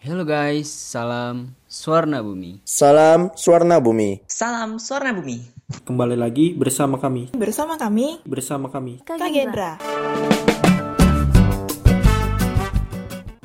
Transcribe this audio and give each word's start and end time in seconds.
Halo 0.00 0.24
guys, 0.24 0.72
salam 0.72 1.52
Suarna 1.68 2.24
Bumi. 2.24 2.64
Salam 2.64 3.36
Suarna 3.36 3.84
Bumi. 3.84 4.24
Salam 4.24 4.80
Suarna 4.80 5.12
Bumi. 5.12 5.44
Kembali 5.84 6.16
lagi 6.16 6.56
bersama 6.56 6.96
kami. 6.96 7.36
Bersama 7.36 7.76
kami, 7.76 8.24
Bersama 8.24 8.72
kami. 8.72 9.04
Kagendra. 9.04 9.76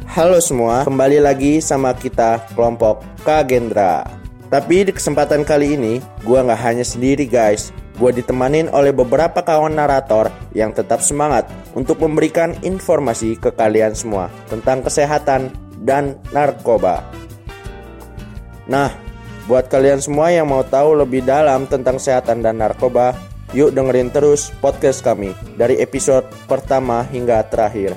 Halo 0.07 0.39
semua, 0.39 0.87
kembali 0.87 1.19
lagi 1.19 1.59
sama 1.59 1.91
kita 1.91 2.47
kelompok 2.55 3.03
Kagendra. 3.27 4.07
Tapi 4.47 4.87
di 4.87 4.95
kesempatan 4.95 5.43
kali 5.43 5.75
ini, 5.75 5.99
gua 6.23 6.39
nggak 6.39 6.61
hanya 6.63 6.87
sendiri 6.87 7.27
guys. 7.27 7.75
Gua 7.99 8.15
ditemanin 8.15 8.71
oleh 8.71 8.95
beberapa 8.95 9.43
kawan 9.43 9.75
narator 9.75 10.31
yang 10.55 10.71
tetap 10.71 11.03
semangat 11.03 11.51
untuk 11.75 11.99
memberikan 11.99 12.55
informasi 12.63 13.35
ke 13.35 13.51
kalian 13.51 13.91
semua 13.91 14.31
tentang 14.47 14.79
kesehatan 14.79 15.51
dan 15.85 16.17
narkoba. 16.33 17.05
Nah, 18.65 18.89
buat 19.45 19.69
kalian 19.69 20.01
semua 20.01 20.33
yang 20.33 20.49
mau 20.49 20.65
tahu 20.65 20.97
lebih 20.97 21.21
dalam 21.21 21.69
tentang 21.69 22.01
kesehatan 22.01 22.41
dan 22.41 22.57
narkoba, 22.57 23.13
yuk 23.53 23.71
dengerin 23.77 24.09
terus 24.09 24.49
podcast 24.57 25.05
kami 25.05 25.37
dari 25.53 25.77
episode 25.77 26.25
pertama 26.49 27.05
hingga 27.13 27.45
terakhir. 27.45 27.93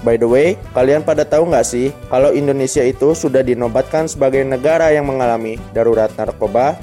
By 0.00 0.16
the 0.16 0.28
way, 0.28 0.56
kalian 0.72 1.04
pada 1.04 1.28
tahu 1.28 1.52
nggak 1.52 1.66
sih 1.66 1.92
kalau 2.08 2.32
Indonesia 2.32 2.80
itu 2.80 3.12
sudah 3.12 3.44
dinobatkan 3.44 4.08
sebagai 4.08 4.40
negara 4.44 4.88
yang 4.92 5.08
mengalami 5.08 5.60
darurat 5.76 6.08
narkoba? 6.16 6.76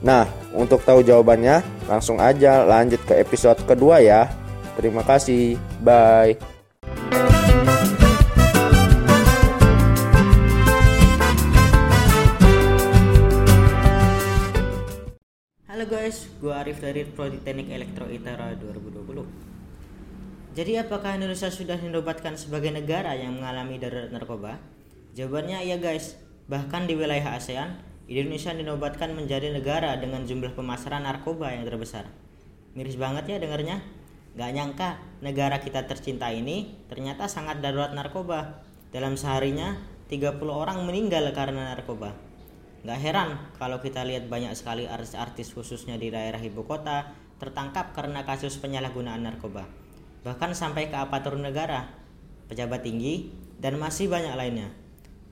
Nah, 0.00 0.28
untuk 0.52 0.84
tahu 0.84 1.00
jawabannya, 1.04 1.60
langsung 1.88 2.20
aja 2.20 2.64
lanjut 2.64 3.00
ke 3.04 3.16
episode 3.20 3.60
kedua 3.64 4.00
ya. 4.04 4.28
Terima 4.76 5.04
kasih, 5.04 5.60
bye. 5.84 6.36
Guys, 16.10 16.26
gua 16.42 16.66
Arif 16.66 16.82
dari 16.82 17.06
Prodi 17.06 17.38
Teknik 17.38 17.70
Elektro 17.70 18.10
ITERA 18.10 18.58
2020. 18.58 20.58
Jadi 20.58 20.74
apakah 20.74 21.14
Indonesia 21.14 21.46
sudah 21.46 21.78
dinobatkan 21.78 22.34
sebagai 22.34 22.74
negara 22.74 23.14
yang 23.14 23.38
mengalami 23.38 23.78
darurat 23.78 24.10
narkoba? 24.10 24.58
Jawabannya 25.14 25.62
iya 25.62 25.78
guys. 25.78 26.18
Bahkan 26.50 26.90
di 26.90 26.98
wilayah 26.98 27.38
ASEAN, 27.38 27.78
Indonesia 28.10 28.50
dinobatkan 28.50 29.14
menjadi 29.14 29.54
negara 29.54 29.94
dengan 30.02 30.26
jumlah 30.26 30.50
pemasaran 30.58 31.06
narkoba 31.06 31.54
yang 31.54 31.62
terbesar. 31.62 32.10
Miris 32.74 32.98
banget 32.98 33.30
ya 33.30 33.38
dengarnya. 33.38 33.78
Gak 34.34 34.50
nyangka 34.50 34.98
negara 35.22 35.62
kita 35.62 35.86
tercinta 35.86 36.26
ini 36.34 36.74
ternyata 36.90 37.30
sangat 37.30 37.62
darurat 37.62 37.94
narkoba. 37.94 38.66
Dalam 38.90 39.14
seharinya 39.14 39.78
30 40.10 40.42
orang 40.50 40.82
meninggal 40.82 41.30
karena 41.30 41.70
narkoba. 41.70 42.29
Gak 42.80 42.96
heran 42.96 43.36
kalau 43.60 43.76
kita 43.84 44.00
lihat 44.08 44.32
banyak 44.32 44.56
sekali 44.56 44.88
artis-artis 44.88 45.52
khususnya 45.52 46.00
di 46.00 46.08
daerah 46.08 46.40
ibu 46.40 46.64
kota 46.64 47.12
tertangkap 47.36 47.92
karena 47.92 48.24
kasus 48.24 48.56
penyalahgunaan 48.56 49.20
narkoba. 49.20 49.68
Bahkan 50.24 50.56
sampai 50.56 50.88
ke 50.88 50.96
aparatur 50.96 51.36
negara, 51.36 51.92
pejabat 52.48 52.80
tinggi, 52.80 53.36
dan 53.60 53.76
masih 53.76 54.08
banyak 54.08 54.32
lainnya. 54.32 54.72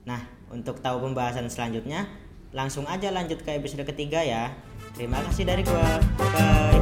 Nah, 0.05 0.29
untuk 0.53 0.77
tahu 0.85 1.01
pembahasan 1.01 1.49
selanjutnya, 1.49 2.05
langsung 2.53 2.85
aja 2.85 3.09
lanjut 3.09 3.41
ke 3.41 3.57
episode 3.57 3.81
ketiga 3.81 4.21
ya. 4.21 4.53
Terima 4.93 5.17
kasih 5.25 5.49
dari 5.49 5.65
gua. 5.65 5.97
Bye. 6.21 6.81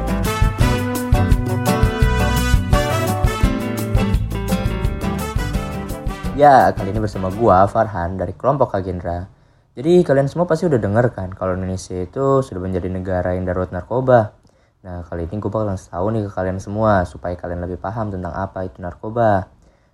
Ya, 6.36 6.76
kali 6.76 6.92
ini 6.92 7.00
bersama 7.00 7.32
gua 7.32 7.72
Farhan 7.72 8.20
dari 8.20 8.36
kelompok 8.36 8.76
Kagendra. 8.76 9.37
Jadi 9.78 10.02
kalian 10.02 10.26
semua 10.26 10.50
pasti 10.50 10.66
udah 10.66 10.82
denger 10.82 11.14
kan 11.14 11.30
kalau 11.38 11.54
Indonesia 11.54 11.94
itu 12.02 12.42
sudah 12.42 12.58
menjadi 12.66 12.90
negara 12.90 13.38
yang 13.38 13.46
darurat 13.46 13.70
narkoba. 13.70 14.34
Nah, 14.82 15.06
kali 15.06 15.30
ini 15.30 15.38
gue 15.38 15.54
bakal 15.54 15.70
ngasih 15.70 15.94
tahu 15.94 16.06
nih 16.18 16.22
ke 16.26 16.32
kalian 16.34 16.58
semua 16.58 17.06
supaya 17.06 17.38
kalian 17.38 17.62
lebih 17.62 17.78
paham 17.78 18.10
tentang 18.10 18.34
apa 18.34 18.66
itu 18.66 18.82
narkoba. 18.82 19.46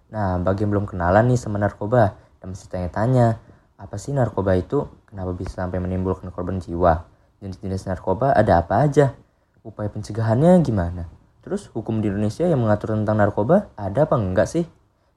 Nah, 0.07 0.39
bagi 0.39 0.63
yang 0.63 0.71
belum 0.71 0.87
kenalan 0.87 1.27
nih 1.27 1.35
sama 1.35 1.59
narkoba 1.59 2.15
dan 2.39 2.55
masih 2.55 2.71
tanya-tanya, 2.71 3.43
apa 3.75 3.99
sih 3.99 4.15
narkoba 4.15 4.55
itu? 4.55 4.87
Kenapa 5.11 5.35
bisa 5.35 5.67
sampai 5.67 5.83
menimbulkan 5.83 6.31
korban 6.31 6.63
jiwa? 6.63 7.03
Jenis-jenis 7.43 7.83
narkoba 7.91 8.31
ada 8.31 8.63
apa 8.63 8.87
aja? 8.87 9.11
Upaya 9.67 9.91
pencegahannya 9.91 10.63
gimana? 10.63 11.11
Terus 11.43 11.67
hukum 11.75 11.99
di 11.99 12.07
Indonesia 12.07 12.47
yang 12.47 12.63
mengatur 12.63 12.95
tentang 12.95 13.19
narkoba 13.19 13.67
ada 13.75 14.07
apa 14.07 14.15
enggak 14.15 14.47
sih? 14.47 14.63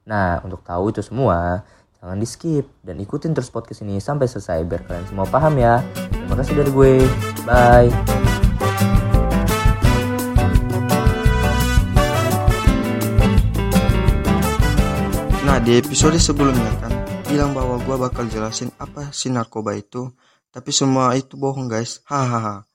Nah, 0.03 0.43
untuk 0.43 0.59
tahu 0.67 0.91
itu 0.91 0.99
semua, 0.99 1.63
jangan 1.97 2.17
di 2.21 2.27
skip 2.29 2.65
dan 2.85 3.01
ikutin 3.01 3.33
terus 3.33 3.49
podcast 3.49 3.81
ini 3.81 3.97
sampai 3.97 4.29
selesai 4.29 4.61
biar 4.69 4.85
kalian 4.85 5.05
semua 5.09 5.25
paham 5.25 5.57
ya. 5.57 5.81
Terima 6.13 6.35
kasih 6.37 6.53
dari 6.53 6.71
gue. 6.71 6.93
Bye. 7.43 7.89
Nah 15.47 15.57
di 15.63 15.79
episode 15.79 16.19
sebelumnya 16.21 16.69
kan 16.83 16.93
bilang 17.27 17.51
bahwa 17.51 17.81
gua 17.83 18.07
bakal 18.07 18.29
jelasin 18.29 18.71
apa 18.77 19.09
sih 19.11 19.33
narkoba 19.33 19.73
itu, 19.75 20.11
tapi 20.53 20.69
semua 20.69 21.17
itu 21.17 21.33
bohong 21.33 21.67
guys. 21.67 22.03
Hahaha. 22.05 22.67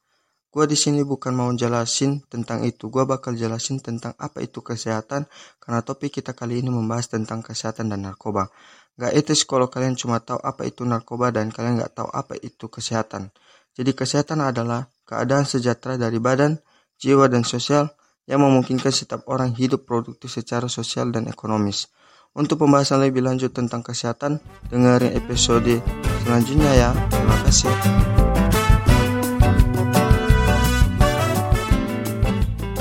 Gua 0.52 0.68
di 0.68 0.76
sini 0.76 1.00
bukan 1.00 1.32
mau 1.32 1.48
jelasin 1.56 2.20
tentang 2.28 2.60
itu, 2.64 2.92
gua 2.92 3.08
bakal 3.08 3.32
jelasin 3.32 3.80
tentang 3.80 4.12
apa 4.20 4.44
itu 4.44 4.60
kesehatan 4.60 5.24
karena 5.56 5.80
topik 5.80 6.20
kita 6.20 6.36
kali 6.36 6.60
ini 6.60 6.68
membahas 6.68 7.08
tentang 7.08 7.40
kesehatan 7.40 7.88
dan 7.88 8.04
narkoba. 8.04 8.52
Gak 9.00 9.12
etis 9.16 9.48
kalau 9.48 9.72
kalian 9.72 9.96
cuma 9.96 10.20
tahu 10.20 10.36
apa 10.44 10.68
itu 10.68 10.84
narkoba 10.84 11.32
dan 11.32 11.48
kalian 11.48 11.80
gak 11.80 11.96
tahu 11.96 12.08
apa 12.12 12.36
itu 12.36 12.68
kesehatan. 12.68 13.32
Jadi 13.72 13.96
kesehatan 13.96 14.44
adalah 14.44 14.92
keadaan 15.08 15.48
sejahtera 15.48 15.96
dari 15.96 16.20
badan, 16.20 16.60
jiwa 17.00 17.24
dan 17.32 17.40
sosial 17.40 17.88
yang 18.28 18.44
memungkinkan 18.44 18.92
setiap 18.92 19.24
orang 19.32 19.56
hidup 19.56 19.88
produktif 19.88 20.28
secara 20.28 20.68
sosial 20.68 21.08
dan 21.08 21.24
ekonomis. 21.24 21.88
Untuk 22.36 22.60
pembahasan 22.60 23.00
lebih 23.00 23.24
lanjut 23.24 23.52
tentang 23.52 23.80
kesehatan, 23.80 24.40
dengerin 24.68 25.16
episode 25.16 25.80
selanjutnya 26.24 26.72
ya. 26.76 26.90
Terima 27.08 27.36
kasih. 27.48 27.72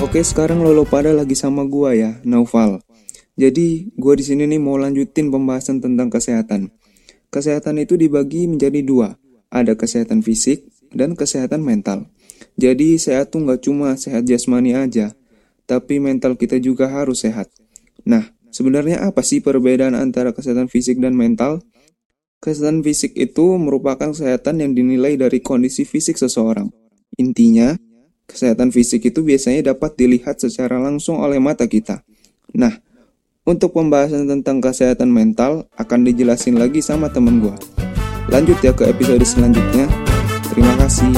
Oke, 0.03 0.19
sekarang 0.27 0.59
Lolo 0.59 0.83
pada 0.83 1.15
lagi 1.15 1.39
sama 1.39 1.63
gua 1.63 1.95
ya, 1.95 2.19
Naufal. 2.27 2.83
Jadi, 3.39 3.91
gua 3.95 4.19
di 4.19 4.23
sini 4.27 4.43
nih 4.47 4.59
mau 4.59 4.75
lanjutin 4.75 5.31
pembahasan 5.31 5.79
tentang 5.79 6.11
kesehatan. 6.11 6.71
Kesehatan 7.31 7.79
itu 7.79 7.95
dibagi 7.95 8.47
menjadi 8.47 8.83
dua, 8.83 9.15
ada 9.47 9.75
kesehatan 9.75 10.19
fisik 10.19 10.67
dan 10.91 11.15
kesehatan 11.15 11.63
mental. 11.63 12.11
Jadi, 12.59 12.99
sehat 12.99 13.31
tuh 13.31 13.47
nggak 13.47 13.63
cuma 13.63 13.95
sehat 13.95 14.27
jasmani 14.27 14.75
aja, 14.75 15.15
tapi 15.63 16.03
mental 16.03 16.35
kita 16.35 16.59
juga 16.59 16.91
harus 16.91 17.23
sehat. 17.23 17.47
Nah, 18.03 18.35
sebenarnya 18.51 19.07
apa 19.07 19.23
sih 19.23 19.39
perbedaan 19.39 19.95
antara 19.95 20.35
kesehatan 20.35 20.67
fisik 20.67 20.99
dan 20.99 21.15
mental? 21.15 21.63
Kesehatan 22.41 22.81
fisik 22.81 23.13
itu 23.15 23.55
merupakan 23.55 24.11
kesehatan 24.11 24.59
yang 24.59 24.73
dinilai 24.73 25.15
dari 25.15 25.39
kondisi 25.39 25.85
fisik 25.87 26.17
seseorang. 26.17 26.73
Intinya, 27.15 27.77
kesehatan 28.25 28.73
fisik 28.73 29.07
itu 29.07 29.21
biasanya 29.21 29.71
dapat 29.71 29.95
dilihat 29.95 30.41
secara 30.41 30.81
langsung 30.81 31.21
oleh 31.21 31.37
mata 31.37 31.69
kita. 31.69 32.01
Nah, 32.57 32.73
untuk 33.41 33.73
pembahasan 33.73 34.29
tentang 34.29 34.61
kesehatan 34.61 35.09
mental 35.09 35.65
akan 35.73 36.05
dijelasin 36.05 36.61
lagi 36.61 36.77
sama 36.77 37.09
temen 37.09 37.41
gua. 37.41 37.57
Lanjut 38.29 38.61
ya 38.61 38.69
ke 38.69 38.85
episode 38.85 39.25
selanjutnya. 39.25 39.89
Terima 40.53 40.77
kasih. 40.77 41.09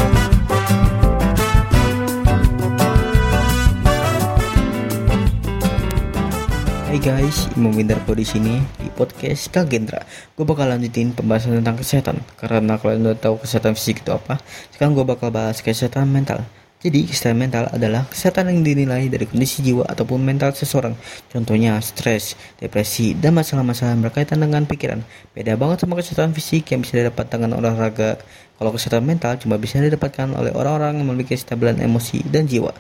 Hai 6.88 7.02
guys, 7.02 7.52
Imam 7.60 7.76
Windarto 7.76 8.16
di 8.16 8.24
sini 8.24 8.64
di 8.80 8.88
podcast 8.88 9.52
Kagendra. 9.52 10.08
Gue 10.40 10.48
bakal 10.48 10.72
lanjutin 10.72 11.12
pembahasan 11.12 11.60
tentang 11.60 11.76
kesehatan 11.76 12.24
karena 12.40 12.80
kalian 12.80 13.04
udah 13.04 13.20
tahu 13.20 13.36
kesehatan 13.44 13.76
fisik 13.76 14.00
itu 14.00 14.16
apa. 14.16 14.40
Sekarang 14.72 14.96
gue 14.96 15.04
bakal 15.04 15.28
bahas 15.28 15.60
kesehatan 15.60 16.08
mental. 16.08 16.48
Jadi, 16.84 17.08
kesehatan 17.08 17.40
mental 17.40 17.72
adalah 17.72 18.04
kesehatan 18.12 18.52
yang 18.52 18.60
dinilai 18.60 19.08
dari 19.08 19.24
kondisi 19.24 19.64
jiwa 19.64 19.88
ataupun 19.88 20.20
mental 20.20 20.52
seseorang. 20.52 21.00
Contohnya 21.32 21.80
stres, 21.80 22.36
depresi, 22.60 23.16
dan 23.16 23.40
masalah-masalah 23.40 23.96
berkaitan 24.04 24.44
dengan 24.44 24.68
pikiran. 24.68 25.00
Beda 25.32 25.56
banget 25.56 25.88
sama 25.88 25.96
kesehatan 25.96 26.36
fisik 26.36 26.76
yang 26.76 26.84
bisa 26.84 27.00
didapat 27.00 27.32
dengan 27.32 27.56
olahraga. 27.56 28.20
Kalau 28.60 28.76
kesehatan 28.76 29.08
mental 29.08 29.40
cuma 29.40 29.56
bisa 29.56 29.80
didapatkan 29.80 30.36
oleh 30.36 30.52
orang-orang 30.52 31.00
yang 31.00 31.08
memiliki 31.08 31.40
kestabilan 31.40 31.80
emosi 31.80 32.20
dan 32.28 32.52
jiwa. 32.52 32.76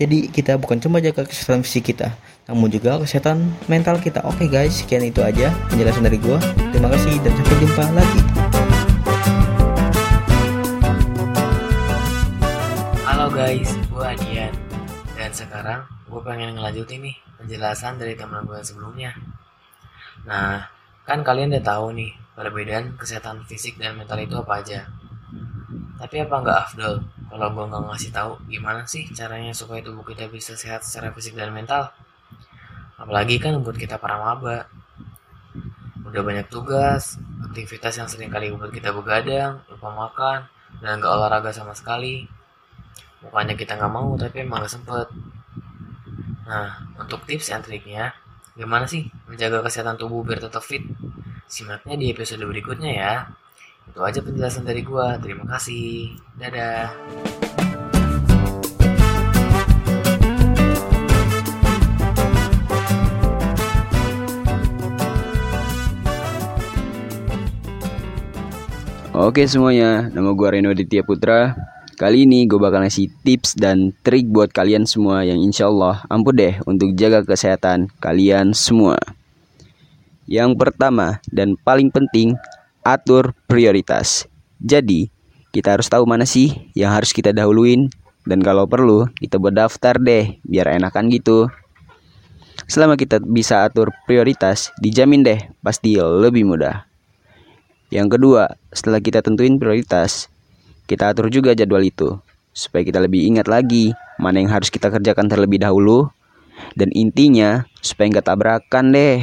Jadi 0.00 0.32
kita 0.32 0.56
bukan 0.56 0.80
cuma 0.80 1.04
jaga 1.04 1.28
kesehatan 1.28 1.60
fisik 1.60 1.92
kita, 1.92 2.16
namun 2.48 2.72
juga 2.72 2.96
kesehatan 3.04 3.52
mental 3.68 4.00
kita. 4.00 4.24
Oke 4.24 4.48
guys, 4.48 4.80
sekian 4.80 5.04
itu 5.04 5.20
aja 5.20 5.52
penjelasan 5.68 6.08
dari 6.08 6.16
gua. 6.16 6.40
Terima 6.72 6.88
kasih 6.88 7.20
dan 7.20 7.36
sampai 7.36 7.56
jumpa 7.60 7.84
lagi. 7.92 8.31
Guys, 13.32 13.72
gue 13.88 14.04
Adian 14.04 14.52
Dan 15.16 15.32
sekarang 15.32 15.88
gue 16.04 16.20
pengen 16.20 16.52
ngelanjutin 16.52 17.00
nih 17.00 17.16
penjelasan 17.40 17.96
dari 17.96 18.12
teman 18.12 18.44
gue 18.44 18.60
sebelumnya 18.60 19.16
Nah, 20.28 20.60
kan 21.08 21.24
kalian 21.24 21.48
udah 21.56 21.64
tahu 21.64 21.96
nih 21.96 22.12
perbedaan 22.36 22.92
kesehatan 23.00 23.40
fisik 23.48 23.80
dan 23.80 23.96
mental 23.96 24.20
itu 24.20 24.36
apa 24.36 24.60
aja. 24.60 24.84
Tapi 25.96 26.28
apa 26.28 26.34
nggak 26.44 26.58
afdol 26.60 27.00
kalau 27.32 27.48
gue 27.56 27.64
nggak 27.72 27.82
ngasih 27.88 28.12
tahu 28.12 28.36
gimana 28.52 28.84
sih 28.84 29.08
caranya 29.16 29.56
supaya 29.56 29.80
tubuh 29.80 30.04
kita 30.04 30.28
bisa 30.28 30.52
sehat 30.52 30.84
secara 30.84 31.08
fisik 31.16 31.32
dan 31.32 31.56
mental? 31.56 31.88
Apalagi 33.00 33.40
kan 33.40 33.56
buat 33.64 33.80
kita 33.80 33.96
para 33.96 34.20
maba. 34.20 34.68
Udah 36.04 36.20
banyak 36.20 36.52
tugas, 36.52 37.16
aktivitas 37.48 37.96
yang 37.96 38.06
sering 38.06 38.28
kali 38.28 38.52
buat 38.52 38.70
kita 38.70 38.92
begadang, 38.92 39.64
lupa 39.72 39.88
makan, 39.88 40.38
dan 40.84 41.00
nggak 41.00 41.10
olahraga 41.10 41.50
sama 41.50 41.72
sekali. 41.72 42.41
Bukannya 43.22 43.54
kita 43.54 43.78
nggak 43.78 43.92
mau, 43.94 44.18
tapi 44.18 44.42
emang 44.42 44.66
gak 44.66 44.74
sempet. 44.74 45.06
Nah, 46.42 46.74
untuk 46.98 47.22
tips 47.22 47.54
and 47.54 47.62
triknya, 47.62 48.10
gimana 48.58 48.82
sih 48.90 49.06
menjaga 49.30 49.62
kesehatan 49.62 49.94
tubuh 49.94 50.26
biar 50.26 50.42
tetap 50.42 50.66
fit? 50.66 50.82
Simaknya 51.46 51.94
di 51.94 52.10
episode 52.10 52.42
berikutnya 52.42 52.90
ya. 52.90 53.14
Itu 53.86 54.02
aja 54.02 54.18
penjelasan 54.18 54.66
dari 54.66 54.82
gua. 54.82 55.22
Terima 55.22 55.46
kasih. 55.46 56.18
Dadah. 56.34 56.90
Oke 69.12 69.46
semuanya, 69.46 70.10
nama 70.10 70.34
gue 70.34 70.48
Reno 70.50 70.74
Ditya 70.74 71.06
Putra. 71.06 71.54
Kali 71.92 72.24
ini 72.24 72.48
gue 72.48 72.56
bakal 72.56 72.80
ngasih 72.80 73.12
tips 73.20 73.52
dan 73.60 73.92
trik 74.00 74.24
buat 74.32 74.48
kalian 74.48 74.88
semua 74.88 75.28
yang 75.28 75.36
insya 75.36 75.68
Allah 75.68 76.00
ampun 76.08 76.32
deh 76.32 76.56
untuk 76.64 76.96
jaga 76.96 77.20
kesehatan 77.20 77.92
kalian 78.00 78.56
semua. 78.56 78.96
Yang 80.24 80.56
pertama 80.56 81.20
dan 81.28 81.60
paling 81.60 81.92
penting, 81.92 82.32
atur 82.80 83.36
prioritas. 83.44 84.24
Jadi, 84.56 85.12
kita 85.52 85.76
harus 85.76 85.92
tahu 85.92 86.08
mana 86.08 86.24
sih 86.24 86.72
yang 86.72 86.96
harus 86.96 87.12
kita 87.12 87.36
dahuluin 87.36 87.92
dan 88.24 88.40
kalau 88.40 88.64
perlu 88.64 89.04
kita 89.20 89.36
buat 89.36 89.52
daftar 89.52 90.00
deh 90.00 90.40
biar 90.48 90.72
enakan 90.80 91.12
gitu. 91.12 91.52
Selama 92.64 92.96
kita 92.96 93.20
bisa 93.20 93.68
atur 93.68 93.92
prioritas, 94.08 94.72
dijamin 94.80 95.20
deh 95.20 95.40
pasti 95.60 96.00
lebih 96.00 96.48
mudah. 96.48 96.88
Yang 97.92 98.16
kedua, 98.16 98.56
setelah 98.72 99.04
kita 99.04 99.20
tentuin 99.20 99.60
prioritas, 99.60 100.31
kita 100.86 101.14
atur 101.14 101.32
juga 101.32 101.54
jadwal 101.56 101.82
itu 101.82 102.18
supaya 102.52 102.84
kita 102.84 103.00
lebih 103.00 103.24
ingat 103.24 103.48
lagi 103.48 103.96
mana 104.20 104.38
yang 104.44 104.52
harus 104.52 104.68
kita 104.68 104.92
kerjakan 104.92 105.26
terlebih 105.26 105.62
dahulu 105.62 106.12
dan 106.76 106.92
intinya 106.92 107.64
supaya 107.80 108.12
nggak 108.12 108.28
tabrakan 108.28 108.92
deh. 108.92 109.20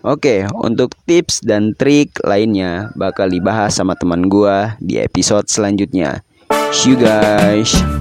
Oke, 0.00 0.48
untuk 0.56 0.96
tips 1.04 1.44
dan 1.44 1.76
trik 1.76 2.16
lainnya 2.24 2.88
bakal 2.96 3.28
dibahas 3.28 3.76
sama 3.76 3.92
teman 3.92 4.32
gua 4.32 4.80
di 4.80 4.96
episode 4.96 5.44
selanjutnya. 5.52 6.24
See 6.72 6.94
you 6.94 6.96
guys. 6.96 7.99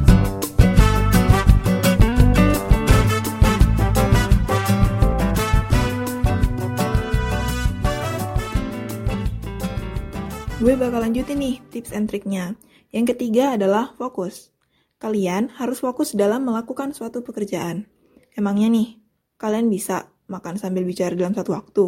Gue 10.59 10.75
bakal 10.75 10.99
lanjutin 10.99 11.39
nih 11.39 11.63
tips 11.71 11.95
and 11.95 12.11
triknya. 12.11 12.51
Yang 12.91 13.15
ketiga 13.15 13.55
adalah 13.55 13.95
fokus. 13.95 14.51
Kalian 14.99 15.47
harus 15.55 15.79
fokus 15.79 16.11
dalam 16.11 16.43
melakukan 16.43 16.91
suatu 16.91 17.23
pekerjaan. 17.23 17.87
Emangnya 18.35 18.67
nih, 18.67 18.99
kalian 19.39 19.71
bisa 19.71 20.11
makan 20.27 20.59
sambil 20.59 20.83
bicara 20.83 21.15
dalam 21.15 21.31
satu 21.31 21.55
waktu? 21.55 21.85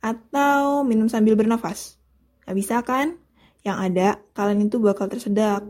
Atau 0.00 0.88
minum 0.88 1.12
sambil 1.12 1.36
bernafas? 1.36 2.00
Gak 2.48 2.56
bisa 2.56 2.80
kan? 2.80 3.20
Yang 3.60 3.76
ada, 3.84 4.08
kalian 4.32 4.72
itu 4.72 4.80
bakal 4.80 5.12
tersedak. 5.12 5.60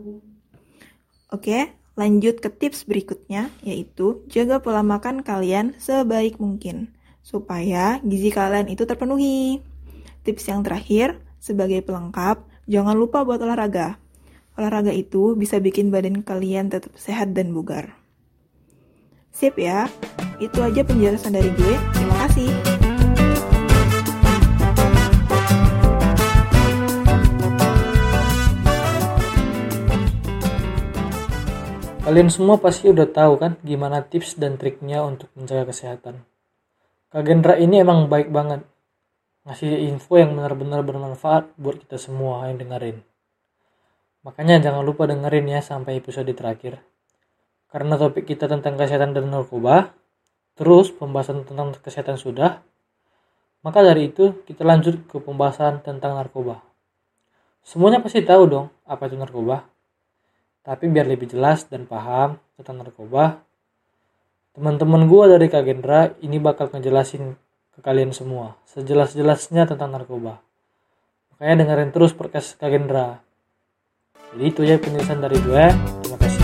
Oke, 1.27 1.75
lanjut 1.99 2.39
ke 2.39 2.47
tips 2.47 2.87
berikutnya, 2.87 3.51
yaitu 3.67 4.23
jaga 4.31 4.63
pola 4.63 4.79
makan 4.79 5.27
kalian 5.27 5.75
sebaik 5.75 6.39
mungkin. 6.39 6.95
Supaya 7.19 7.99
gizi 7.99 8.31
kalian 8.31 8.71
itu 8.71 8.87
terpenuhi. 8.87 9.59
Tips 10.23 10.47
yang 10.47 10.63
terakhir, 10.63 11.19
sebagai 11.43 11.83
pelengkap, 11.83 12.39
jangan 12.71 12.95
lupa 12.95 13.27
buat 13.27 13.43
olahraga. 13.43 13.99
Olahraga 14.55 14.95
itu 14.95 15.35
bisa 15.35 15.59
bikin 15.59 15.91
badan 15.91 16.23
kalian 16.23 16.71
tetap 16.71 16.95
sehat 16.95 17.35
dan 17.35 17.51
bugar. 17.51 17.99
Sip 19.35 19.59
ya, 19.59 19.91
itu 20.39 20.63
aja 20.63 20.87
penjelasan 20.87 21.35
dari 21.35 21.51
gue. 21.51 21.75
Terima 21.91 22.15
kasih. 22.23 22.49
Kalian 32.03 32.29
semua 32.31 32.55
pasti 32.55 32.87
udah 32.87 33.09
tahu 33.11 33.35
kan 33.41 33.59
gimana 33.67 33.99
tips 33.99 34.39
dan 34.39 34.55
triknya 34.55 35.03
untuk 35.03 35.27
menjaga 35.35 35.75
kesehatan. 35.75 36.23
Kak 37.11 37.23
Gendra 37.27 37.59
ini 37.59 37.83
emang 37.83 38.07
baik 38.07 38.31
banget. 38.31 38.63
Ngasih 39.43 39.91
info 39.91 40.15
yang 40.15 40.39
benar-benar 40.39 40.87
bermanfaat 40.87 41.59
buat 41.59 41.75
kita 41.75 41.99
semua 41.99 42.47
yang 42.47 42.63
dengerin. 42.63 43.03
Makanya 44.23 44.63
jangan 44.63 44.87
lupa 44.87 45.03
dengerin 45.03 45.51
ya 45.51 45.59
sampai 45.59 45.99
episode 45.99 46.31
terakhir. 46.31 46.79
Karena 47.67 47.99
topik 47.99 48.23
kita 48.23 48.47
tentang 48.47 48.79
kesehatan 48.79 49.11
dan 49.11 49.27
narkoba, 49.27 49.91
terus 50.55 50.95
pembahasan 50.95 51.43
tentang 51.43 51.75
kesehatan 51.75 52.15
sudah, 52.15 52.63
maka 53.67 53.83
dari 53.83 54.15
itu 54.15 54.31
kita 54.47 54.63
lanjut 54.63 55.11
ke 55.11 55.19
pembahasan 55.19 55.83
tentang 55.83 56.15
narkoba. 56.15 56.63
Semuanya 57.67 57.99
pasti 57.99 58.23
tahu 58.23 58.47
dong 58.47 58.67
apa 58.87 59.11
itu 59.11 59.19
narkoba. 59.19 59.67
Tapi 60.63 60.87
biar 60.87 61.03
lebih 61.03 61.27
jelas 61.27 61.67
dan 61.67 61.83
paham 61.83 62.39
tentang 62.55 62.79
narkoba, 62.79 63.43
teman-teman 64.55 65.03
gue 65.11 65.23
dari 65.35 65.47
Kak 65.51 65.63
Gendra 65.67 66.15
ini 66.23 66.39
bakal 66.39 66.71
ngejelasin 66.71 67.35
ke 67.73 67.81
kalian 67.81 68.13
semua 68.13 68.53
sejelas-jelasnya 68.69 69.65
tentang 69.65 69.89
narkoba. 69.89 70.45
Makanya 71.33 71.65
dengerin 71.65 71.89
terus 71.89 72.13
podcast 72.13 72.53
Kak 72.61 72.69
Gendra. 72.69 73.17
Jadi 74.33 74.45
itu 74.45 74.61
ya 74.61 74.77
penjelasan 74.77 75.17
dari 75.17 75.37
gue. 75.41 75.65
Terima 75.73 76.17
kasih. 76.21 76.41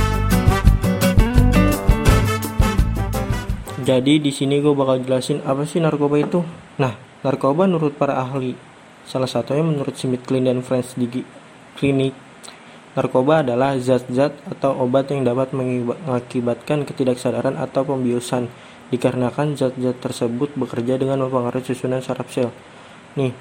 Jadi 3.86 4.14
di 4.18 4.32
sini 4.34 4.58
gue 4.58 4.74
bakal 4.74 5.06
jelasin 5.06 5.46
apa 5.46 5.70
sih 5.70 5.78
narkoba 5.78 6.18
itu. 6.18 6.42
Nah, 6.82 6.98
narkoba 7.22 7.70
menurut 7.70 7.94
para 7.94 8.18
ahli, 8.18 8.58
salah 9.06 9.30
satunya 9.30 9.62
menurut 9.62 9.94
Smith 10.02 10.26
Klein 10.26 10.50
dan 10.50 10.66
Friends 10.66 10.98
di 10.98 11.10
klinik, 11.78 12.18
narkoba 12.98 13.46
adalah 13.46 13.78
zat-zat 13.78 14.34
atau 14.50 14.82
obat 14.82 15.14
yang 15.14 15.22
dapat 15.26 15.54
mengakibatkan 15.54 16.90
ketidaksadaran 16.90 17.54
atau 17.54 17.86
pembiusan 17.86 18.50
dikarenakan 18.90 19.54
zat-zat 19.54 19.98
tersebut 20.02 20.54
bekerja 20.58 20.98
dengan 20.98 21.26
mempengaruhi 21.26 21.66
susunan 21.66 22.02
saraf 22.02 22.30
sel. 22.34 22.50
Nih, 23.18 23.34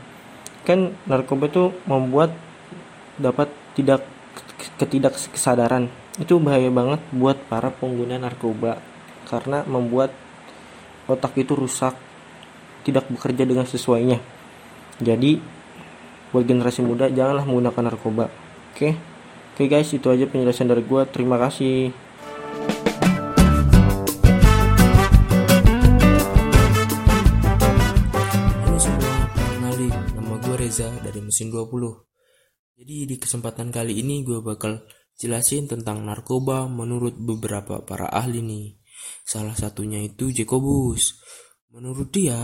kan 0.64 0.92
narkoba 1.08 1.48
itu 1.48 1.72
membuat 1.88 2.36
dapat 3.16 3.48
tidak 3.72 4.04
ketidaksadaran. 4.76 5.88
Itu 6.20 6.40
bahaya 6.42 6.68
banget 6.68 7.00
buat 7.14 7.38
para 7.48 7.72
pengguna 7.72 8.20
narkoba 8.20 8.80
karena 9.28 9.64
membuat 9.64 10.12
otak 11.08 11.36
itu 11.40 11.56
rusak, 11.56 11.96
tidak 12.84 13.08
bekerja 13.08 13.48
dengan 13.48 13.64
sesuainya. 13.64 14.20
Jadi, 15.00 15.40
buat 16.28 16.44
generasi 16.44 16.84
muda 16.84 17.08
janganlah 17.08 17.48
menggunakan 17.48 17.82
narkoba. 17.92 18.28
Oke. 18.74 18.92
Oke 19.58 19.66
guys, 19.66 19.90
itu 19.90 20.06
aja 20.06 20.22
penjelasan 20.28 20.70
dari 20.70 20.86
gue. 20.86 21.02
Terima 21.10 21.34
kasih. 21.34 22.07
Mesin 31.28 31.52
20. 31.52 31.68
Jadi 32.80 32.96
di 33.04 33.16
kesempatan 33.20 33.68
kali 33.68 34.00
ini 34.00 34.24
gue 34.24 34.40
bakal 34.40 34.88
jelasin 35.20 35.68
tentang 35.68 36.08
narkoba 36.08 36.64
menurut 36.64 37.20
beberapa 37.20 37.84
para 37.84 38.08
ahli 38.08 38.40
nih. 38.40 38.80
Salah 39.28 39.52
satunya 39.52 40.00
itu 40.00 40.32
Jacobus. 40.32 41.20
Menurut 41.68 42.08
dia, 42.08 42.38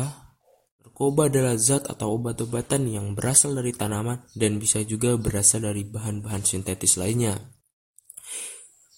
narkoba 0.85 1.33
adalah 1.33 1.57
zat 1.57 1.89
atau 1.89 2.21
obat-obatan 2.21 2.85
yang 2.93 3.17
berasal 3.17 3.57
dari 3.57 3.73
tanaman 3.73 4.29
dan 4.37 4.61
bisa 4.61 4.85
juga 4.85 5.17
berasal 5.17 5.65
dari 5.65 5.89
bahan-bahan 5.89 6.45
sintetis 6.45 7.01
lainnya 7.01 7.41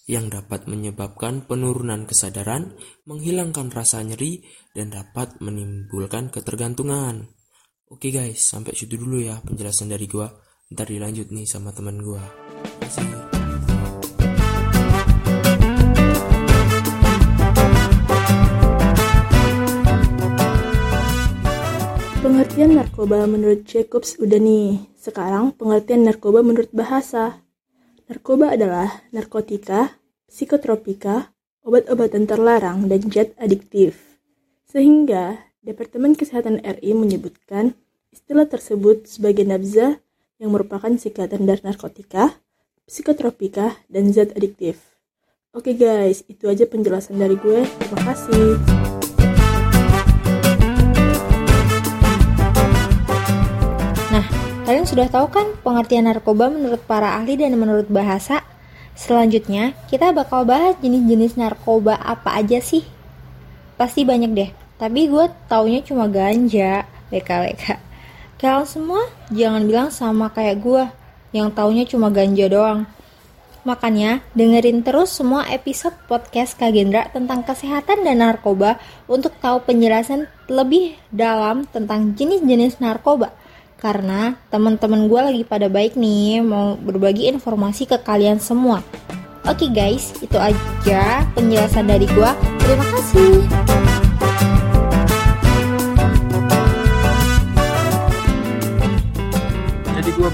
yang 0.06 0.30
dapat 0.30 0.70
menyebabkan 0.70 1.42
penurunan 1.50 2.06
kesadaran, 2.06 2.78
menghilangkan 3.10 3.74
rasa 3.74 4.06
nyeri, 4.06 4.46
dan 4.70 4.94
dapat 4.94 5.42
menimbulkan 5.42 6.30
ketergantungan. 6.30 7.26
Oke 7.86 8.10
guys, 8.10 8.42
sampai 8.42 8.74
situ 8.74 8.98
dulu 8.98 9.22
ya 9.22 9.38
penjelasan 9.46 9.86
dari 9.86 10.10
gua. 10.10 10.26
Ntar 10.74 10.90
dilanjut 10.90 11.30
nih 11.30 11.46
sama 11.46 11.70
teman 11.70 12.02
gua. 12.02 12.18
Terima. 12.82 13.30
Pengertian 22.26 22.74
narkoba 22.74 23.22
menurut 23.30 23.62
Jacobs 23.62 24.18
udah 24.18 24.42
nih. 24.42 24.82
Sekarang 24.98 25.54
pengertian 25.54 26.02
narkoba 26.02 26.42
menurut 26.42 26.74
bahasa. 26.74 27.38
Narkoba 28.10 28.58
adalah 28.58 29.06
narkotika, 29.14 29.94
psikotropika, 30.26 31.30
obat-obatan 31.62 32.26
terlarang, 32.26 32.90
dan 32.90 33.06
zat 33.14 33.30
adiktif. 33.38 34.18
Sehingga 34.66 35.45
Departemen 35.66 36.14
Kesehatan 36.14 36.62
RI 36.62 36.94
menyebutkan 36.94 37.74
istilah 38.14 38.46
tersebut 38.46 39.10
sebagai 39.10 39.42
nabza 39.42 39.98
yang 40.38 40.54
merupakan 40.54 40.94
singkatan 40.94 41.42
dari 41.42 41.58
narkotika, 41.66 42.38
psikotropika, 42.86 43.74
dan 43.90 44.14
zat 44.14 44.30
adiktif. 44.38 44.78
Oke 45.50 45.74
guys, 45.74 46.22
itu 46.30 46.46
aja 46.46 46.70
penjelasan 46.70 47.18
dari 47.18 47.34
gue. 47.34 47.66
Terima 47.66 47.98
kasih. 48.06 48.46
Nah, 54.14 54.26
kalian 54.70 54.86
sudah 54.86 55.10
tahu 55.10 55.26
kan 55.34 55.50
pengertian 55.66 56.06
narkoba 56.06 56.46
menurut 56.46 56.86
para 56.86 57.18
ahli 57.18 57.42
dan 57.42 57.58
menurut 57.58 57.90
bahasa? 57.90 58.46
Selanjutnya, 58.94 59.74
kita 59.90 60.14
bakal 60.14 60.46
bahas 60.46 60.78
jenis-jenis 60.78 61.34
narkoba 61.34 61.98
apa 61.98 62.38
aja 62.38 62.62
sih? 62.62 62.86
Pasti 63.74 64.06
banyak 64.06 64.30
deh, 64.30 64.50
tapi 64.76 65.08
gue 65.08 65.24
taunya 65.48 65.80
cuma 65.80 66.08
ganja, 66.08 66.84
WKWK. 67.08 67.64
Kalian 68.36 68.68
semua 68.68 69.02
jangan 69.32 69.64
bilang 69.64 69.88
sama 69.88 70.28
kayak 70.28 70.60
gue, 70.60 70.84
yang 71.32 71.48
taunya 71.52 71.88
cuma 71.88 72.12
ganja 72.12 72.46
doang. 72.48 72.84
Makanya, 73.66 74.22
dengerin 74.36 74.86
terus 74.86 75.10
semua 75.10 75.42
episode 75.50 75.96
podcast 76.06 76.54
Kagendra 76.54 77.10
tentang 77.10 77.42
kesehatan 77.42 78.06
dan 78.06 78.22
narkoba 78.22 78.78
untuk 79.10 79.34
tahu 79.42 79.58
penjelasan 79.66 80.30
lebih 80.46 80.94
dalam 81.10 81.66
tentang 81.74 82.14
jenis-jenis 82.14 82.78
narkoba. 82.78 83.34
Karena 83.76 84.38
teman-teman 84.54 85.10
gue 85.10 85.20
lagi 85.20 85.42
pada 85.42 85.66
baik 85.66 85.98
nih 85.98 86.46
mau 86.46 86.78
berbagi 86.78 87.26
informasi 87.26 87.90
ke 87.90 87.98
kalian 88.06 88.38
semua. 88.38 88.86
Oke 89.46 89.66
guys, 89.66 90.14
itu 90.22 90.38
aja 90.38 91.26
penjelasan 91.34 91.90
dari 91.90 92.06
gue. 92.06 92.30
Terima 92.62 92.86
kasih. 92.94 93.85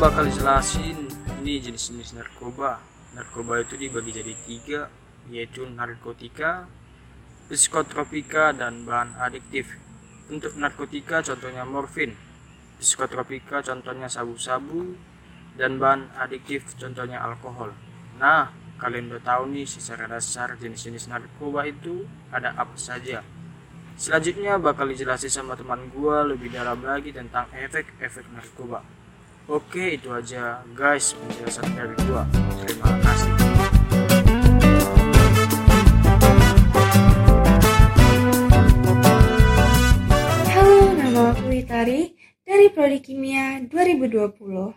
Bakal 0.03 0.27
jelasin 0.27 1.07
ini 1.47 1.63
jenis-jenis 1.63 2.19
narkoba. 2.19 2.83
Narkoba 3.15 3.63
itu 3.63 3.79
dibagi 3.79 4.11
jadi 4.11 4.35
tiga, 4.35 4.81
yaitu 5.31 5.63
narkotika, 5.63 6.67
psikotropika, 7.47 8.51
dan 8.51 8.83
bahan 8.83 9.15
adiktif. 9.23 9.79
Untuk 10.27 10.59
narkotika 10.59 11.23
contohnya 11.23 11.63
morfin, 11.63 12.19
psikotropika 12.83 13.63
contohnya 13.63 14.11
sabu-sabu, 14.11 14.99
dan 15.55 15.79
bahan 15.79 16.11
adiktif 16.19 16.67
contohnya 16.75 17.23
alkohol. 17.23 17.71
Nah, 18.19 18.51
kalian 18.83 19.07
udah 19.07 19.23
tahu 19.23 19.55
nih 19.55 19.71
secara 19.71 20.11
dasar 20.11 20.59
jenis-jenis 20.59 21.15
narkoba 21.15 21.63
itu 21.71 22.11
ada 22.35 22.51
apa 22.59 22.75
saja. 22.75 23.23
Selanjutnya 23.95 24.59
bakal 24.59 24.91
dijelasin 24.91 25.31
sama 25.31 25.55
teman 25.55 25.95
gue 25.95 26.17
lebih 26.35 26.51
dalam 26.51 26.83
lagi 26.83 27.15
tentang 27.15 27.47
efek-efek 27.55 28.27
narkoba. 28.35 28.83
Oke, 29.53 30.01
itu 30.01 30.09
aja 30.09 30.65
guys 30.73 31.13
penjelasan 31.13 31.77
dari 31.77 31.93
gua. 32.09 32.25
Terima 32.65 32.89
kasih. 33.05 33.33
Halo, 40.57 40.97
nama 40.97 41.37
aku 41.37 41.53
Witari 41.53 42.17
dari 42.49 42.73
Prodi 42.73 43.05
Kimia 43.05 43.61
2020. 43.69 44.73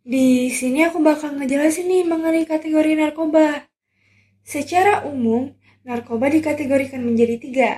Di 0.00 0.48
sini 0.48 0.80
aku 0.88 1.04
bakal 1.04 1.36
ngejelasin 1.36 1.84
nih 1.84 2.08
mengenai 2.08 2.48
kategori 2.48 2.96
narkoba. 2.96 3.68
Secara 4.40 5.04
umum, 5.04 5.60
narkoba 5.84 6.32
dikategorikan 6.32 7.04
menjadi 7.04 7.36
tiga. 7.36 7.70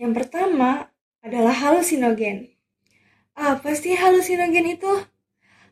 Yang 0.00 0.12
pertama 0.16 0.88
adalah 1.20 1.52
halusinogen. 1.52 2.56
Apa 3.36 3.76
sih 3.76 3.92
halusinogen 3.92 4.80
itu? 4.80 5.15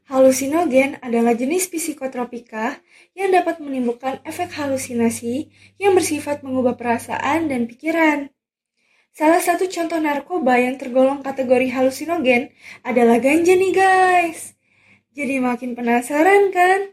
Halusinogen 0.05 1.01
adalah 1.01 1.33
jenis 1.33 1.73
psikotropika 1.73 2.77
yang 3.17 3.33
dapat 3.33 3.57
menimbulkan 3.57 4.21
efek 4.29 4.53
halusinasi 4.53 5.49
yang 5.81 5.97
bersifat 5.97 6.45
mengubah 6.45 6.77
perasaan 6.77 7.49
dan 7.49 7.65
pikiran. 7.65 8.29
Salah 9.17 9.41
satu 9.41 9.65
contoh 9.65 9.97
narkoba 9.97 10.61
yang 10.61 10.77
tergolong 10.77 11.25
kategori 11.25 11.73
halusinogen 11.73 12.53
adalah 12.85 13.17
ganja 13.17 13.57
nih 13.57 13.73
guys. 13.73 14.53
Jadi 15.17 15.41
makin 15.41 15.73
penasaran 15.73 16.53
kan? 16.53 16.93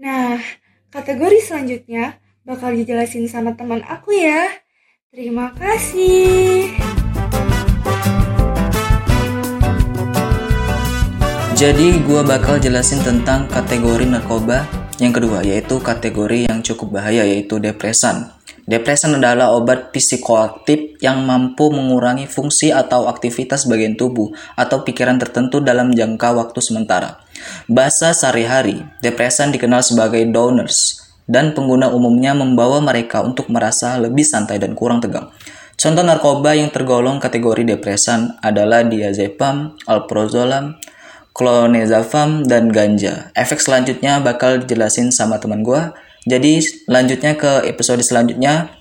Nah, 0.00 0.40
kategori 0.88 1.44
selanjutnya 1.44 2.16
bakal 2.48 2.72
dijelasin 2.72 3.28
sama 3.28 3.58
teman 3.60 3.84
aku 3.84 4.16
ya. 4.16 4.48
Terima 5.12 5.52
kasih. 5.52 6.87
Jadi 11.58 12.06
gua 12.06 12.22
bakal 12.22 12.62
jelasin 12.62 13.02
tentang 13.02 13.50
kategori 13.50 14.06
narkoba 14.06 14.62
yang 15.02 15.10
kedua 15.10 15.42
yaitu 15.42 15.82
kategori 15.82 16.46
yang 16.46 16.62
cukup 16.62 17.02
bahaya 17.02 17.26
yaitu 17.26 17.58
depresan. 17.58 18.30
Depresan 18.62 19.18
adalah 19.18 19.50
obat 19.50 19.90
psikoaktif 19.90 21.02
yang 21.02 21.26
mampu 21.26 21.66
mengurangi 21.74 22.30
fungsi 22.30 22.70
atau 22.70 23.10
aktivitas 23.10 23.66
bagian 23.66 23.98
tubuh 23.98 24.30
atau 24.54 24.86
pikiran 24.86 25.18
tertentu 25.18 25.58
dalam 25.58 25.90
jangka 25.90 26.30
waktu 26.38 26.62
sementara. 26.62 27.18
Bahasa 27.66 28.14
sehari-hari, 28.14 28.78
depresan 29.02 29.50
dikenal 29.50 29.82
sebagai 29.82 30.22
downers 30.30 31.10
dan 31.26 31.58
pengguna 31.58 31.90
umumnya 31.90 32.38
membawa 32.38 32.78
mereka 32.78 33.26
untuk 33.26 33.50
merasa 33.50 33.98
lebih 33.98 34.22
santai 34.22 34.62
dan 34.62 34.78
kurang 34.78 35.02
tegang. 35.02 35.34
Contoh 35.74 36.06
narkoba 36.06 36.54
yang 36.54 36.70
tergolong 36.70 37.18
kategori 37.18 37.66
depresan 37.66 38.38
adalah 38.46 38.86
diazepam, 38.86 39.74
alprazolam, 39.90 40.78
clonazepam, 41.38 42.42
dan 42.50 42.74
ganja. 42.74 43.30
Efek 43.38 43.62
selanjutnya 43.62 44.18
bakal 44.18 44.58
dijelasin 44.58 45.14
sama 45.14 45.38
teman 45.38 45.62
gue. 45.62 45.78
Jadi 46.26 46.58
lanjutnya 46.90 47.38
ke 47.38 47.62
episode 47.70 48.02
selanjutnya. 48.02 48.74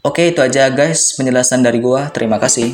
Oke 0.00 0.32
itu 0.32 0.40
aja 0.40 0.72
guys 0.72 1.12
penjelasan 1.20 1.60
dari 1.60 1.84
gue. 1.84 2.00
Terima 2.16 2.40
kasih. 2.40 2.72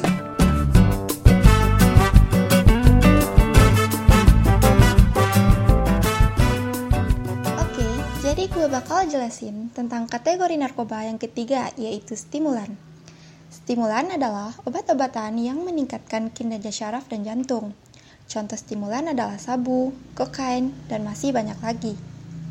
Oke, 7.59 7.87
jadi 8.23 8.47
gue 8.47 8.67
bakal 8.71 9.11
jelasin 9.11 9.75
tentang 9.75 10.07
kategori 10.07 10.55
narkoba 10.55 11.11
yang 11.11 11.19
ketiga 11.19 11.75
yaitu 11.75 12.15
stimulan. 12.15 12.79
Stimulan 13.51 14.15
adalah 14.15 14.55
obat-obatan 14.63 15.43
yang 15.43 15.59
meningkatkan 15.67 16.31
kinerja 16.31 16.71
syaraf 16.71 17.11
dan 17.11 17.27
jantung. 17.27 17.75
Contoh 18.27 18.57
stimulan 18.59 19.11
adalah 19.11 19.39
sabu, 19.39 19.95
kokain, 20.17 20.73
dan 20.91 21.05
masih 21.07 21.31
banyak 21.31 21.57
lagi. 21.61 21.95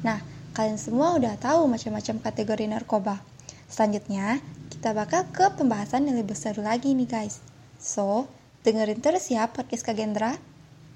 Nah, 0.05 0.21
kalian 0.53 0.77
semua 0.77 1.17
udah 1.17 1.35
tahu 1.39 1.65
macam-macam 1.65 2.21
kategori 2.21 2.65
narkoba. 2.69 3.19
Selanjutnya, 3.67 4.37
kita 4.69 4.93
bakal 4.93 5.25
ke 5.33 5.49
pembahasan 5.57 6.05
yang 6.05 6.19
lebih 6.19 6.37
seru 6.37 6.61
lagi 6.61 6.93
nih 6.93 7.09
guys. 7.09 7.41
So, 7.81 8.29
dengerin 8.61 9.01
terus 9.01 9.27
ya 9.33 9.49
podcast 9.49 9.83
Kagendra. 9.83 10.37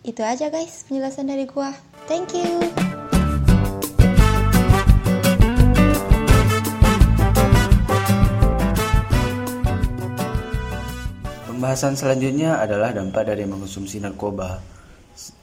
Itu 0.06 0.22
aja 0.22 0.54
guys 0.54 0.86
penjelasan 0.86 1.28
dari 1.28 1.50
gua. 1.50 1.74
Thank 2.06 2.38
you. 2.38 2.97
Pembahasan 11.68 12.00
selanjutnya 12.00 12.64
adalah 12.64 12.96
dampak 12.96 13.28
dari 13.28 13.44
mengonsumsi 13.44 14.00
narkoba. 14.00 14.56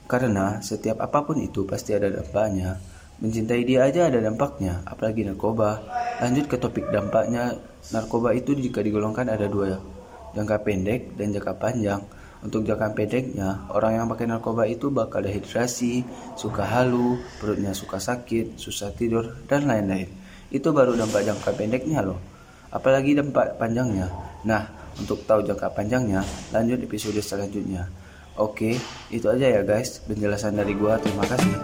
Karena 0.09 0.57
setiap 0.65 1.05
apa 1.05 1.21
pun 1.21 1.37
itu 1.37 1.69
pasti 1.69 1.93
ada 1.93 2.09
dampaknya. 2.09 2.81
Mencintai 3.21 3.61
dia 3.69 3.85
aja 3.85 4.09
ada 4.09 4.25
dampaknya, 4.25 4.81
apalagi 4.89 5.21
narkoba. 5.29 5.85
Lanjut 6.25 6.49
ke 6.49 6.57
topik 6.57 6.89
dampaknya. 6.89 7.61
Narkoba 7.93 8.33
itu 8.33 8.57
jika 8.57 8.81
digolongkan 8.81 9.29
ada 9.29 9.45
dua, 9.53 9.77
jangka 10.33 10.65
pendek 10.65 11.13
dan 11.13 11.37
jangka 11.37 11.61
panjang. 11.61 12.01
Untuk 12.41 12.65
jangka 12.65 12.97
pendeknya, 12.97 13.69
orang 13.69 14.01
yang 14.01 14.09
pakai 14.09 14.25
narkoba 14.25 14.65
itu 14.65 14.89
bakal 14.89 15.21
dehidrasi, 15.29 16.09
suka 16.41 16.65
halu, 16.65 17.21
perutnya 17.37 17.77
suka 17.77 18.01
sakit, 18.01 18.57
susah 18.57 18.97
tidur, 18.97 19.45
dan 19.45 19.69
lain-lain. 19.69 20.09
Itu 20.49 20.73
baru 20.73 20.97
dampak 20.97 21.21
jangka 21.21 21.53
pendeknya 21.53 22.01
loh. 22.01 22.17
Apalagi 22.73 23.13
dampak 23.13 23.61
panjangnya. 23.61 24.09
Nah, 24.49 24.84
untuk 24.99 25.27
tahu 25.27 25.43
jangka 25.43 25.75
panjangnya, 25.75 26.23
lanjut 26.55 26.79
episode 26.85 27.19
selanjutnya. 27.19 27.91
Oke, 28.35 28.75
itu 29.15 29.27
aja 29.31 29.47
ya 29.47 29.63
guys 29.63 30.03
penjelasan 30.03 30.59
dari 30.59 30.75
gua. 30.75 30.99
Terima 30.99 31.23
kasih. 31.23 31.55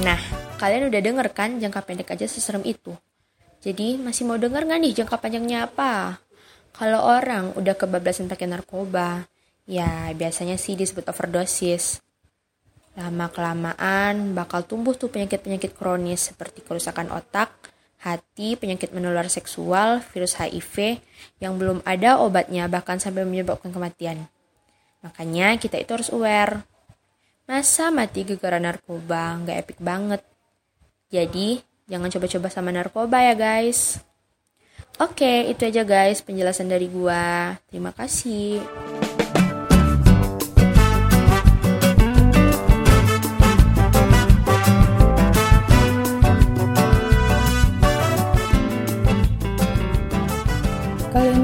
Nah, 0.00 0.20
kalian 0.56 0.88
udah 0.88 1.00
denger 1.04 1.26
kan 1.36 1.60
jangka 1.60 1.80
pendek 1.84 2.08
aja 2.16 2.24
seserem 2.24 2.64
itu? 2.64 2.96
Jadi 3.60 4.00
masih 4.00 4.24
mau 4.24 4.40
denger 4.40 4.64
nggak 4.64 4.80
nih 4.80 4.92
jangka 5.04 5.20
panjangnya 5.20 5.68
apa? 5.68 6.16
Kalau 6.72 7.04
orang 7.04 7.52
udah 7.60 7.76
kebablasan 7.76 8.32
pakai 8.32 8.48
narkoba, 8.48 9.28
ya 9.68 10.08
biasanya 10.16 10.56
sih 10.56 10.72
disebut 10.72 11.04
overdosis. 11.12 12.00
Lama-kelamaan 13.00 14.36
bakal 14.36 14.68
tumbuh 14.68 14.92
tuh 14.92 15.08
penyakit-penyakit 15.08 15.72
kronis 15.72 16.28
seperti 16.28 16.60
kerusakan 16.60 17.08
otak, 17.16 17.48
hati, 18.04 18.60
penyakit 18.60 18.92
menular 18.92 19.24
seksual, 19.32 20.04
virus 20.12 20.36
HIV 20.36 21.00
yang 21.40 21.56
belum 21.56 21.80
ada 21.88 22.20
obatnya 22.20 22.68
bahkan 22.68 23.00
sampai 23.00 23.24
menyebabkan 23.24 23.72
kematian. 23.72 24.28
Makanya 25.00 25.56
kita 25.56 25.80
itu 25.80 25.96
harus 25.96 26.12
aware. 26.12 26.60
Masa 27.48 27.88
mati 27.88 28.22
gara-gara 28.28 28.60
narkoba 28.60 29.40
nggak 29.48 29.56
epic 29.64 29.78
banget. 29.80 30.20
Jadi 31.08 31.58
jangan 31.88 32.12
coba-coba 32.12 32.48
sama 32.52 32.68
narkoba 32.68 33.16
ya 33.24 33.32
guys. 33.32 33.96
Oke, 35.00 35.48
itu 35.48 35.64
aja 35.64 35.82
guys 35.88 36.20
penjelasan 36.20 36.68
dari 36.68 36.84
gua. 36.92 37.56
Terima 37.72 37.96
kasih. 37.96 38.60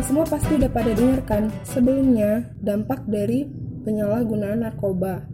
Semua 0.06 0.22
pasti 0.22 0.54
udah 0.54 0.70
pada 0.70 0.94
denger 0.94 1.20
kan 1.26 1.50
sebelumnya 1.66 2.54
dampak 2.62 3.02
dari 3.10 3.42
penyalahgunaan 3.82 4.62
narkoba. 4.62 5.26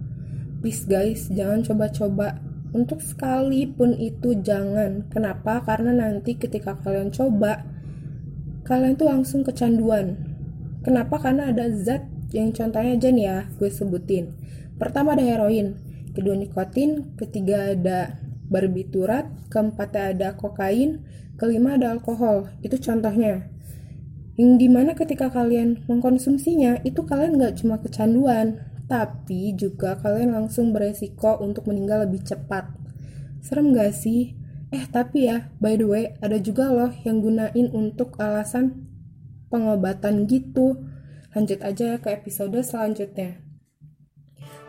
Please 0.64 0.88
guys, 0.88 1.28
jangan 1.28 1.60
coba-coba. 1.60 2.40
Untuk 2.72 3.04
sekalipun 3.04 3.92
itu 4.00 4.32
jangan. 4.40 5.04
Kenapa? 5.12 5.60
Karena 5.60 5.92
nanti 5.92 6.40
ketika 6.40 6.72
kalian 6.80 7.12
coba, 7.12 7.68
kalian 8.64 8.96
tuh 8.96 9.12
langsung 9.12 9.44
kecanduan. 9.44 10.16
Kenapa? 10.80 11.20
Karena 11.20 11.52
ada 11.52 11.68
zat 11.68 12.08
yang 12.32 12.56
contohnya 12.56 12.96
aja 12.96 13.12
nih 13.12 13.26
ya, 13.28 13.38
gue 13.60 13.68
sebutin. 13.68 14.32
Pertama 14.80 15.12
ada 15.12 15.20
heroin, 15.20 15.76
kedua 16.16 16.32
nikotin, 16.32 17.12
ketiga 17.20 17.76
ada 17.76 18.16
barbiturat, 18.48 19.28
keempat 19.52 19.92
ada 20.00 20.32
kokain, 20.32 21.04
kelima 21.36 21.76
ada 21.76 21.92
alkohol. 21.92 22.48
Itu 22.64 22.80
contohnya 22.80 23.52
yang 24.42 24.58
di 24.58 24.66
mana 24.66 24.98
ketika 24.98 25.30
kalian 25.30 25.86
mengkonsumsinya 25.86 26.82
itu 26.82 27.06
kalian 27.06 27.38
nggak 27.38 27.62
cuma 27.62 27.78
kecanduan 27.78 28.58
tapi 28.90 29.54
juga 29.54 29.94
kalian 30.02 30.34
langsung 30.34 30.74
beresiko 30.74 31.38
untuk 31.38 31.70
meninggal 31.70 32.04
lebih 32.10 32.26
cepat. 32.26 32.66
Serem 33.38 33.70
gak 33.70 33.94
sih? 33.94 34.34
Eh 34.74 34.84
tapi 34.90 35.30
ya 35.30 35.48
by 35.62 35.78
the 35.78 35.86
way 35.86 36.04
ada 36.18 36.42
juga 36.42 36.74
loh 36.74 36.90
yang 37.06 37.22
gunain 37.22 37.70
untuk 37.70 38.18
alasan 38.18 38.90
pengobatan 39.46 40.26
gitu. 40.26 40.82
Lanjut 41.32 41.62
aja 41.62 42.02
ke 42.02 42.10
episode 42.10 42.58
selanjutnya. 42.60 43.38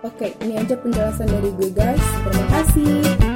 Oke 0.06 0.38
ini 0.46 0.56
aja 0.56 0.78
penjelasan 0.78 1.28
dari 1.28 1.50
gue 1.50 1.70
guys. 1.74 2.04
Terima 2.24 2.46
kasih 2.54 3.33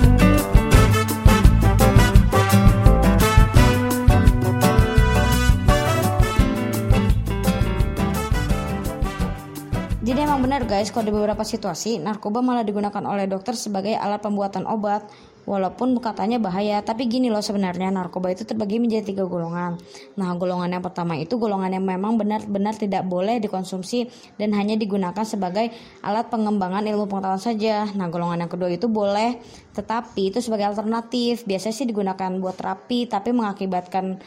Jadi 10.08 10.24
emang 10.24 10.40
benar 10.40 10.64
guys, 10.64 10.88
kalau 10.88 11.04
di 11.04 11.12
beberapa 11.12 11.44
situasi 11.44 12.00
narkoba 12.00 12.40
malah 12.40 12.64
digunakan 12.64 13.04
oleh 13.04 13.28
dokter 13.28 13.60
sebagai 13.60 13.92
alat 13.92 14.24
pembuatan 14.24 14.64
obat. 14.64 15.04
Walaupun 15.44 16.00
katanya 16.00 16.40
bahaya, 16.40 16.80
tapi 16.80 17.12
gini 17.12 17.28
loh 17.28 17.44
sebenarnya 17.44 17.92
narkoba 17.92 18.32
itu 18.32 18.48
terbagi 18.48 18.80
menjadi 18.80 19.04
tiga 19.04 19.28
golongan. 19.28 19.76
Nah 20.16 20.32
golongan 20.40 20.80
yang 20.80 20.84
pertama 20.84 21.20
itu 21.20 21.36
golongan 21.36 21.76
yang 21.76 21.84
memang 21.84 22.16
benar-benar 22.16 22.80
tidak 22.80 23.04
boleh 23.04 23.44
dikonsumsi 23.44 24.08
dan 24.40 24.56
hanya 24.56 24.80
digunakan 24.80 25.28
sebagai 25.28 25.76
alat 26.00 26.32
pengembangan 26.32 26.88
ilmu 26.88 27.12
pengetahuan 27.12 27.44
saja. 27.44 27.92
Nah 27.92 28.08
golongan 28.08 28.48
yang 28.48 28.52
kedua 28.52 28.72
itu 28.72 28.88
boleh, 28.88 29.44
tetapi 29.76 30.32
itu 30.32 30.40
sebagai 30.40 30.72
alternatif. 30.72 31.44
Biasanya 31.44 31.76
sih 31.76 31.84
digunakan 31.84 32.32
buat 32.40 32.56
terapi, 32.56 33.12
tapi 33.12 33.36
mengakibatkan 33.36 34.24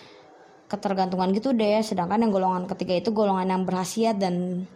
ketergantungan 0.68 1.32
gitu 1.32 1.56
deh. 1.56 1.80
Sedangkan 1.80 2.20
yang 2.20 2.36
golongan 2.36 2.68
ketiga 2.68 3.00
itu 3.00 3.16
golongan 3.16 3.48
yang 3.48 3.64
berhasiat 3.64 4.20
dan 4.20 4.68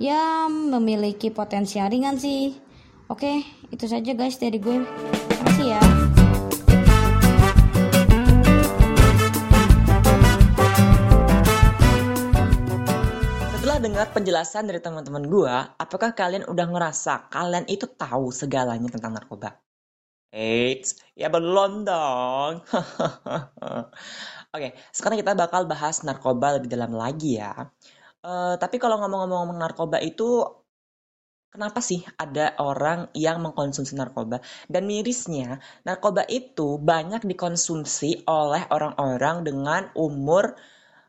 ya 0.00 0.48
memiliki 0.48 1.28
potensi 1.28 1.76
ringan 1.76 2.16
sih. 2.16 2.56
Oke, 3.12 3.44
itu 3.68 3.84
saja 3.84 4.16
guys 4.16 4.40
dari 4.40 4.56
gue. 4.56 4.80
Makasih 4.80 5.66
ya. 5.76 5.82
Setelah 13.60 13.78
dengar 13.84 14.06
penjelasan 14.16 14.64
dari 14.72 14.80
teman-teman 14.80 15.28
gua, 15.28 15.76
apakah 15.76 16.16
kalian 16.16 16.48
udah 16.48 16.66
ngerasa 16.72 17.28
kalian 17.28 17.68
itu 17.68 17.84
tahu 17.84 18.32
segalanya 18.32 18.88
tentang 18.88 19.12
narkoba? 19.12 19.52
Eits, 20.32 20.96
ya 21.12 21.28
belum 21.28 21.84
dong. 21.84 22.62
Oke, 24.54 24.78
sekarang 24.94 25.18
kita 25.18 25.34
bakal 25.34 25.66
bahas 25.66 26.06
narkoba 26.06 26.56
lebih 26.56 26.70
dalam 26.70 26.94
lagi 26.94 27.36
ya. 27.42 27.68
Eh, 28.20 28.54
tapi 28.60 28.76
kalau 28.76 29.00
ngomong-ngomong 29.00 29.56
narkoba 29.56 29.96
itu, 30.04 30.44
kenapa 31.52 31.80
sih 31.80 32.04
ada 32.20 32.52
orang 32.60 33.08
yang 33.16 33.40
mengkonsumsi 33.40 33.96
narkoba? 33.96 34.44
Dan 34.68 34.84
mirisnya, 34.84 35.56
narkoba 35.88 36.28
itu 36.28 36.76
banyak 36.76 37.24
dikonsumsi 37.24 38.28
oleh 38.28 38.62
orang-orang 38.68 39.36
dengan 39.48 39.82
umur 39.96 40.52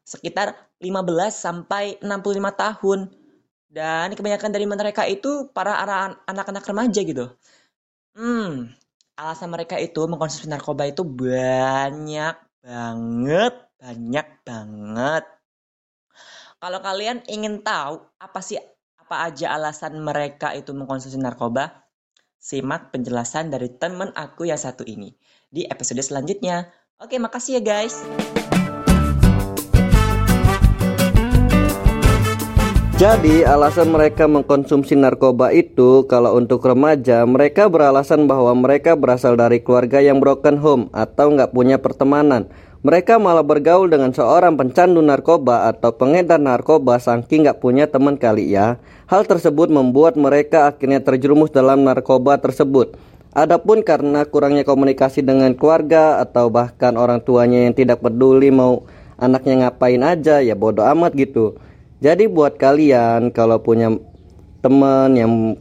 sekitar 0.07 0.55
15 0.79 1.33
sampai 1.35 1.99
65 1.99 2.51
tahun. 2.55 2.99
Dan 3.71 4.07
kebanyakan 4.15 4.51
dari 4.55 4.65
mereka 4.67 5.03
itu 5.07 5.47
para 5.51 5.79
anak-anak 6.27 6.65
remaja 6.67 7.01
gitu. 7.03 7.25
Hmm, 8.15 8.71
alasan 9.19 9.49
mereka 9.51 9.75
itu 9.79 10.01
mengkonsumsi 10.07 10.47
narkoba 10.51 10.87
itu 10.91 11.03
banyak 11.07 12.35
banget, 12.63 13.53
banyak 13.79 14.27
banget. 14.47 15.23
Kalau 16.61 16.77
kalian 16.77 17.25
ingin 17.25 17.65
tahu 17.65 18.05
apa 18.21 18.39
sih 18.45 18.61
apa 19.01 19.25
aja 19.25 19.57
alasan 19.57 19.97
mereka 19.97 20.53
itu 20.53 20.77
mengkonsumsi 20.77 21.17
narkoba, 21.17 21.89
simak 22.37 22.93
penjelasan 22.93 23.49
dari 23.49 23.73
temen 23.81 24.13
aku 24.13 24.45
yang 24.45 24.61
satu 24.61 24.85
ini 24.85 25.09
di 25.49 25.65
episode 25.65 26.05
selanjutnya. 26.05 26.69
Oke, 27.01 27.17
makasih 27.17 27.57
ya 27.57 27.61
guys. 27.65 28.05
Jadi 33.01 33.41
alasan 33.41 33.89
mereka 33.89 34.29
mengkonsumsi 34.29 34.93
narkoba 34.93 35.49
itu 35.49 36.05
kalau 36.05 36.37
untuk 36.37 36.61
remaja 36.61 37.25
mereka 37.25 37.65
beralasan 37.65 38.29
bahwa 38.29 38.53
mereka 38.53 38.93
berasal 38.93 39.33
dari 39.33 39.57
keluarga 39.57 39.97
yang 40.05 40.21
broken 40.21 40.61
home 40.61 40.85
atau 40.93 41.33
nggak 41.33 41.49
punya 41.49 41.81
pertemanan. 41.81 42.45
Mereka 42.85 43.17
malah 43.17 43.41
bergaul 43.41 43.89
dengan 43.89 44.13
seorang 44.13 44.53
pencandu 44.53 45.01
narkoba 45.01 45.73
atau 45.73 45.97
pengedar 45.97 46.37
narkoba 46.37 47.01
saking 47.01 47.41
nggak 47.41 47.57
punya 47.57 47.89
teman 47.89 48.21
kali 48.21 48.53
ya. 48.53 48.77
Hal 49.09 49.25
tersebut 49.25 49.73
membuat 49.73 50.13
mereka 50.13 50.69
akhirnya 50.69 51.01
terjerumus 51.01 51.49
dalam 51.49 51.81
narkoba 51.81 52.37
tersebut. 52.37 52.93
Adapun 53.33 53.81
karena 53.81 54.29
kurangnya 54.29 54.61
komunikasi 54.61 55.25
dengan 55.25 55.57
keluarga 55.57 56.21
atau 56.21 56.53
bahkan 56.53 56.93
orang 57.01 57.17
tuanya 57.25 57.65
yang 57.65 57.73
tidak 57.73 57.97
peduli 57.97 58.53
mau 58.53 58.85
anaknya 59.17 59.65
ngapain 59.65 60.05
aja 60.05 60.37
ya 60.45 60.53
bodoh 60.53 60.85
amat 60.85 61.17
gitu. 61.17 61.57
Jadi 62.01 62.25
buat 62.25 62.57
kalian 62.57 63.29
kalau 63.29 63.61
punya 63.61 63.93
teman 64.65 65.13
yang 65.13 65.53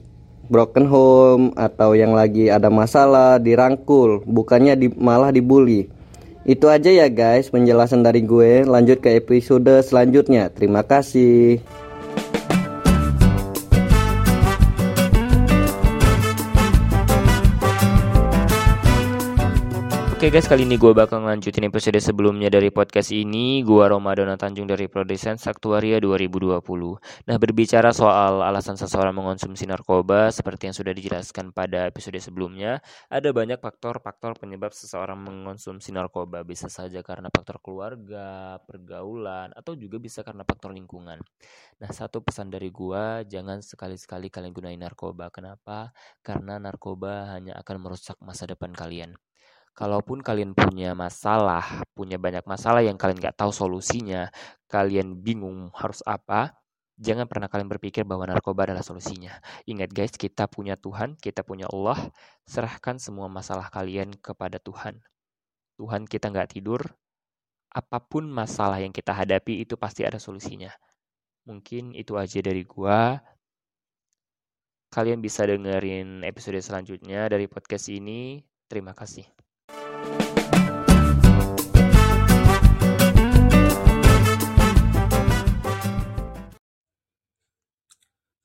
broken 0.48 0.88
home 0.88 1.44
atau 1.52 1.92
yang 1.92 2.16
lagi 2.16 2.48
ada 2.48 2.72
masalah 2.72 3.36
dirangkul, 3.36 4.24
bukannya 4.24 4.74
di, 4.74 4.88
malah 4.96 5.28
dibully. 5.30 5.92
Itu 6.48 6.72
aja 6.72 6.88
ya 6.88 7.12
guys 7.12 7.52
penjelasan 7.52 8.00
dari 8.00 8.24
gue. 8.24 8.64
Lanjut 8.64 9.04
ke 9.04 9.20
episode 9.20 9.84
selanjutnya. 9.84 10.48
Terima 10.48 10.80
kasih. 10.80 11.60
Oke 20.20 20.28
guys, 20.28 20.52
kali 20.52 20.68
ini 20.68 20.76
gue 20.76 20.92
bakal 20.92 21.24
ngelanjutin 21.24 21.72
episode 21.72 21.96
sebelumnya 21.96 22.52
dari 22.52 22.68
podcast 22.68 23.08
ini. 23.08 23.64
Gue 23.64 23.88
Romadona 23.88 24.36
Tanjung 24.36 24.68
dari 24.68 24.84
Produsen 24.84 25.40
Saktuaria 25.40 25.96
2020. 25.96 26.60
Nah, 27.24 27.36
berbicara 27.40 27.88
soal 27.88 28.44
alasan 28.44 28.76
seseorang 28.76 29.16
mengonsumsi 29.16 29.64
narkoba, 29.64 30.28
seperti 30.28 30.68
yang 30.68 30.76
sudah 30.76 30.92
dijelaskan 30.92 31.56
pada 31.56 31.88
episode 31.88 32.20
sebelumnya, 32.20 32.84
ada 33.08 33.32
banyak 33.32 33.64
faktor-faktor 33.64 34.36
penyebab 34.36 34.76
seseorang 34.76 35.16
mengonsumsi 35.24 35.88
narkoba. 35.88 36.44
Bisa 36.44 36.68
saja 36.68 37.00
karena 37.00 37.32
faktor 37.32 37.56
keluarga, 37.64 38.60
pergaulan, 38.68 39.56
atau 39.56 39.72
juga 39.72 39.96
bisa 39.96 40.20
karena 40.20 40.44
faktor 40.44 40.76
lingkungan. 40.76 41.16
Nah, 41.80 41.90
satu 41.96 42.20
pesan 42.20 42.52
dari 42.52 42.68
gue, 42.68 43.24
jangan 43.24 43.64
sekali-sekali 43.64 44.28
kalian 44.28 44.52
gunain 44.52 44.84
narkoba. 44.84 45.32
Kenapa? 45.32 45.96
Karena 46.20 46.60
narkoba 46.60 47.32
hanya 47.32 47.56
akan 47.56 47.76
merusak 47.80 48.20
masa 48.20 48.44
depan 48.44 48.76
kalian. 48.76 49.16
Kalaupun 49.72 50.20
kalian 50.20 50.52
punya 50.52 50.92
masalah, 50.92 51.86
punya 51.96 52.20
banyak 52.20 52.44
masalah 52.44 52.84
yang 52.84 53.00
kalian 53.00 53.16
nggak 53.16 53.38
tahu 53.38 53.54
solusinya, 53.54 54.28
kalian 54.68 55.22
bingung 55.22 55.72
harus 55.72 56.04
apa, 56.04 56.52
jangan 57.00 57.24
pernah 57.24 57.48
kalian 57.48 57.70
berpikir 57.72 58.04
bahwa 58.04 58.28
narkoba 58.28 58.68
adalah 58.68 58.84
solusinya. 58.84 59.40
Ingat 59.64 59.90
guys, 59.90 60.12
kita 60.12 60.50
punya 60.52 60.76
Tuhan, 60.76 61.16
kita 61.16 61.40
punya 61.40 61.64
Allah, 61.72 61.96
serahkan 62.44 63.00
semua 63.00 63.26
masalah 63.32 63.72
kalian 63.72 64.12
kepada 64.20 64.60
Tuhan. 64.60 65.00
Tuhan 65.80 66.04
kita 66.04 66.28
nggak 66.28 66.60
tidur, 66.60 66.84
apa 67.72 68.02
pun 68.04 68.28
masalah 68.28 68.84
yang 68.84 68.92
kita 68.92 69.16
hadapi 69.16 69.64
itu 69.64 69.80
pasti 69.80 70.04
ada 70.04 70.20
solusinya. 70.20 70.68
Mungkin 71.48 71.96
itu 71.96 72.20
aja 72.20 72.42
dari 72.44 72.68
gua. 72.68 73.16
Kalian 74.90 75.22
bisa 75.22 75.46
dengerin 75.46 76.26
episode 76.26 76.58
selanjutnya 76.60 77.30
dari 77.30 77.46
podcast 77.46 77.88
ini. 77.88 78.42
Terima 78.66 78.90
kasih. 78.92 79.39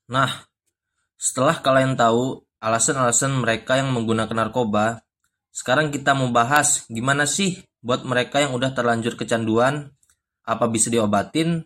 Nah, 0.06 0.46
setelah 1.18 1.58
kalian 1.62 1.98
tahu 1.98 2.46
alasan-alasan 2.62 3.42
mereka 3.42 3.82
yang 3.82 3.90
menggunakan 3.90 4.34
narkoba, 4.34 5.02
sekarang 5.50 5.90
kita 5.90 6.14
mau 6.14 6.30
bahas 6.30 6.86
gimana 6.92 7.24
sih 7.26 7.64
buat 7.80 8.04
mereka 8.06 8.42
yang 8.42 8.54
udah 8.58 8.74
terlanjur 8.76 9.18
kecanduan, 9.18 9.94
apa 10.46 10.66
bisa 10.70 10.94
diobatin? 10.94 11.66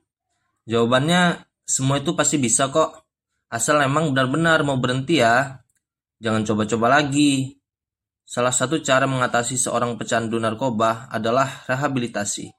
Jawabannya 0.69 1.47
semua 1.63 1.99
itu 1.99 2.15
pasti 2.15 2.39
bisa 2.39 2.71
kok. 2.71 3.07
Asal 3.49 3.81
emang 3.81 4.13
benar-benar 4.13 4.61
mau 4.61 4.77
berhenti 4.77 5.19
ya. 5.19 5.59
Jangan 6.21 6.45
coba-coba 6.45 7.01
lagi. 7.01 7.57
Salah 8.23 8.53
satu 8.53 8.77
cara 8.85 9.09
mengatasi 9.09 9.57
seorang 9.57 9.97
pecandu 9.97 10.37
narkoba 10.37 11.09
adalah 11.09 11.65
rehabilitasi. 11.65 12.58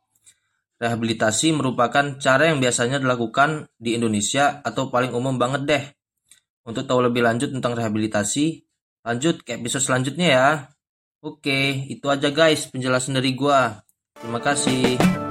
Rehabilitasi 0.80 1.52
merupakan 1.52 2.16
cara 2.16 2.48
yang 2.48 2.56
biasanya 2.56 2.96
dilakukan 2.96 3.68
di 3.76 4.00
Indonesia 4.00 4.64
atau 4.64 4.88
paling 4.88 5.12
umum 5.12 5.36
banget 5.36 5.62
deh. 5.68 5.84
Untuk 6.64 6.88
tahu 6.88 7.04
lebih 7.04 7.20
lanjut 7.20 7.52
tentang 7.52 7.76
rehabilitasi, 7.76 8.64
lanjut 9.04 9.44
ke 9.44 9.60
episode 9.60 9.84
selanjutnya 9.84 10.28
ya. 10.32 10.48
Oke, 11.20 11.84
itu 11.92 12.08
aja 12.08 12.32
guys 12.32 12.72
penjelasan 12.72 13.20
dari 13.20 13.36
gua. 13.36 13.84
Terima 14.16 14.40
kasih. 14.40 15.29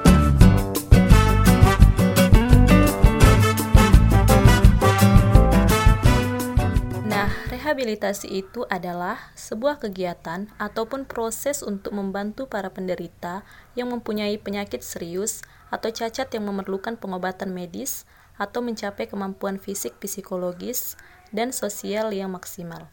Rehabilitasi 7.70 8.26
itu 8.34 8.66
adalah 8.66 9.30
sebuah 9.38 9.78
kegiatan 9.78 10.50
ataupun 10.58 11.06
proses 11.06 11.62
untuk 11.62 11.94
membantu 11.94 12.50
para 12.50 12.66
penderita 12.66 13.46
yang 13.78 13.94
mempunyai 13.94 14.42
penyakit 14.42 14.82
serius 14.82 15.46
atau 15.70 15.86
cacat 15.94 16.26
yang 16.34 16.50
memerlukan 16.50 16.98
pengobatan 16.98 17.54
medis 17.54 18.10
atau 18.34 18.58
mencapai 18.58 19.06
kemampuan 19.06 19.62
fisik, 19.62 20.02
psikologis, 20.02 20.98
dan 21.30 21.54
sosial 21.54 22.10
yang 22.10 22.34
maksimal. 22.34 22.90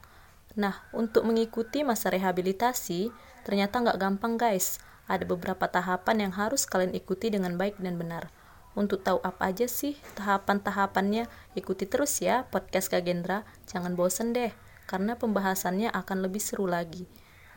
Nah, 0.53 0.85
untuk 0.93 1.25
mengikuti 1.25 1.81
masa 1.81 2.13
rehabilitasi, 2.13 3.09
ternyata 3.49 3.81
nggak 3.81 3.97
gampang 3.97 4.37
guys. 4.37 4.77
Ada 5.09 5.25
beberapa 5.25 5.65
tahapan 5.65 6.29
yang 6.29 6.33
harus 6.37 6.69
kalian 6.69 6.93
ikuti 6.93 7.33
dengan 7.33 7.57
baik 7.57 7.81
dan 7.81 7.97
benar. 7.97 8.29
Untuk 8.77 9.01
tahu 9.01 9.17
apa 9.25 9.49
aja 9.49 9.65
sih 9.65 9.97
tahapan-tahapannya, 10.13 11.25
ikuti 11.57 11.89
terus 11.89 12.21
ya 12.21 12.45
podcast 12.53 12.93
Kak 12.93 13.09
Gendra. 13.09 13.41
Jangan 13.65 13.97
bosen 13.97 14.37
deh, 14.37 14.53
karena 14.87 15.19
pembahasannya 15.19 15.91
akan 15.91 16.25
lebih 16.25 16.39
seru 16.39 16.65
lagi. 16.65 17.05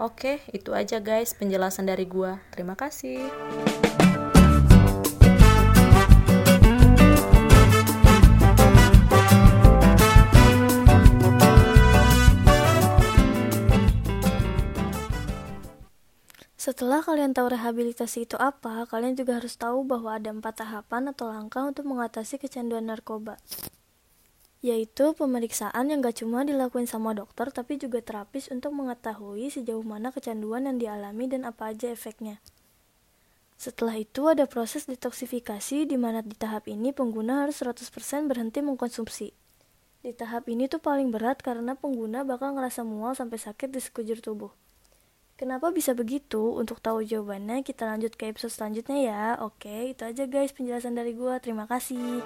Oke, 0.02 0.42
itu 0.50 0.74
aja 0.74 0.98
guys 0.98 1.32
penjelasan 1.38 1.86
dari 1.86 2.04
gua. 2.04 2.42
Terima 2.50 2.74
kasih. 2.74 3.30
Setelah 16.60 17.00
kalian 17.00 17.32
tahu 17.32 17.56
rehabilitasi 17.56 18.28
itu 18.28 18.36
apa, 18.36 18.84
kalian 18.84 19.16
juga 19.16 19.40
harus 19.40 19.56
tahu 19.56 19.80
bahwa 19.80 20.20
ada 20.20 20.28
empat 20.28 20.60
tahapan 20.60 21.08
atau 21.08 21.32
langkah 21.32 21.64
untuk 21.64 21.88
mengatasi 21.88 22.36
kecanduan 22.36 22.84
narkoba. 22.84 23.40
Yaitu 24.60 25.16
pemeriksaan 25.16 25.88
yang 25.88 26.04
gak 26.04 26.20
cuma 26.20 26.44
dilakuin 26.44 26.84
sama 26.84 27.16
dokter, 27.16 27.48
tapi 27.48 27.80
juga 27.80 28.04
terapis 28.04 28.52
untuk 28.52 28.76
mengetahui 28.76 29.48
sejauh 29.48 29.80
mana 29.80 30.12
kecanduan 30.12 30.68
yang 30.68 30.76
dialami 30.76 31.32
dan 31.32 31.48
apa 31.48 31.72
aja 31.72 31.88
efeknya. 31.88 32.44
Setelah 33.60 34.00
itu 34.00 34.24
ada 34.24 34.48
proses 34.48 34.88
detoksifikasi 34.88 35.84
di 35.84 35.96
mana 36.00 36.24
di 36.24 36.32
tahap 36.32 36.64
ini 36.68 36.96
pengguna 36.96 37.44
harus 37.44 37.60
100% 37.60 37.84
berhenti 38.24 38.64
mengkonsumsi. 38.64 39.36
Di 40.00 40.16
tahap 40.16 40.48
ini 40.48 40.64
tuh 40.64 40.80
paling 40.80 41.12
berat 41.12 41.44
karena 41.44 41.76
pengguna 41.76 42.24
bakal 42.24 42.56
ngerasa 42.56 42.88
mual 42.88 43.12
sampai 43.12 43.36
sakit 43.36 43.68
di 43.68 43.80
sekujur 43.84 44.24
tubuh. 44.24 44.48
Kenapa 45.36 45.72
bisa 45.72 45.92
begitu? 45.92 46.56
Untuk 46.56 46.80
tahu 46.84 47.04
jawabannya, 47.04 47.60
kita 47.60 47.84
lanjut 47.84 48.16
ke 48.16 48.32
episode 48.32 48.52
selanjutnya 48.52 48.96
ya. 49.00 49.24
Oke, 49.40 49.92
itu 49.92 50.04
aja 50.08 50.24
guys 50.24 50.52
penjelasan 50.56 50.96
dari 50.96 51.12
gua. 51.12 51.36
Terima 51.40 51.68
kasih. 51.68 52.20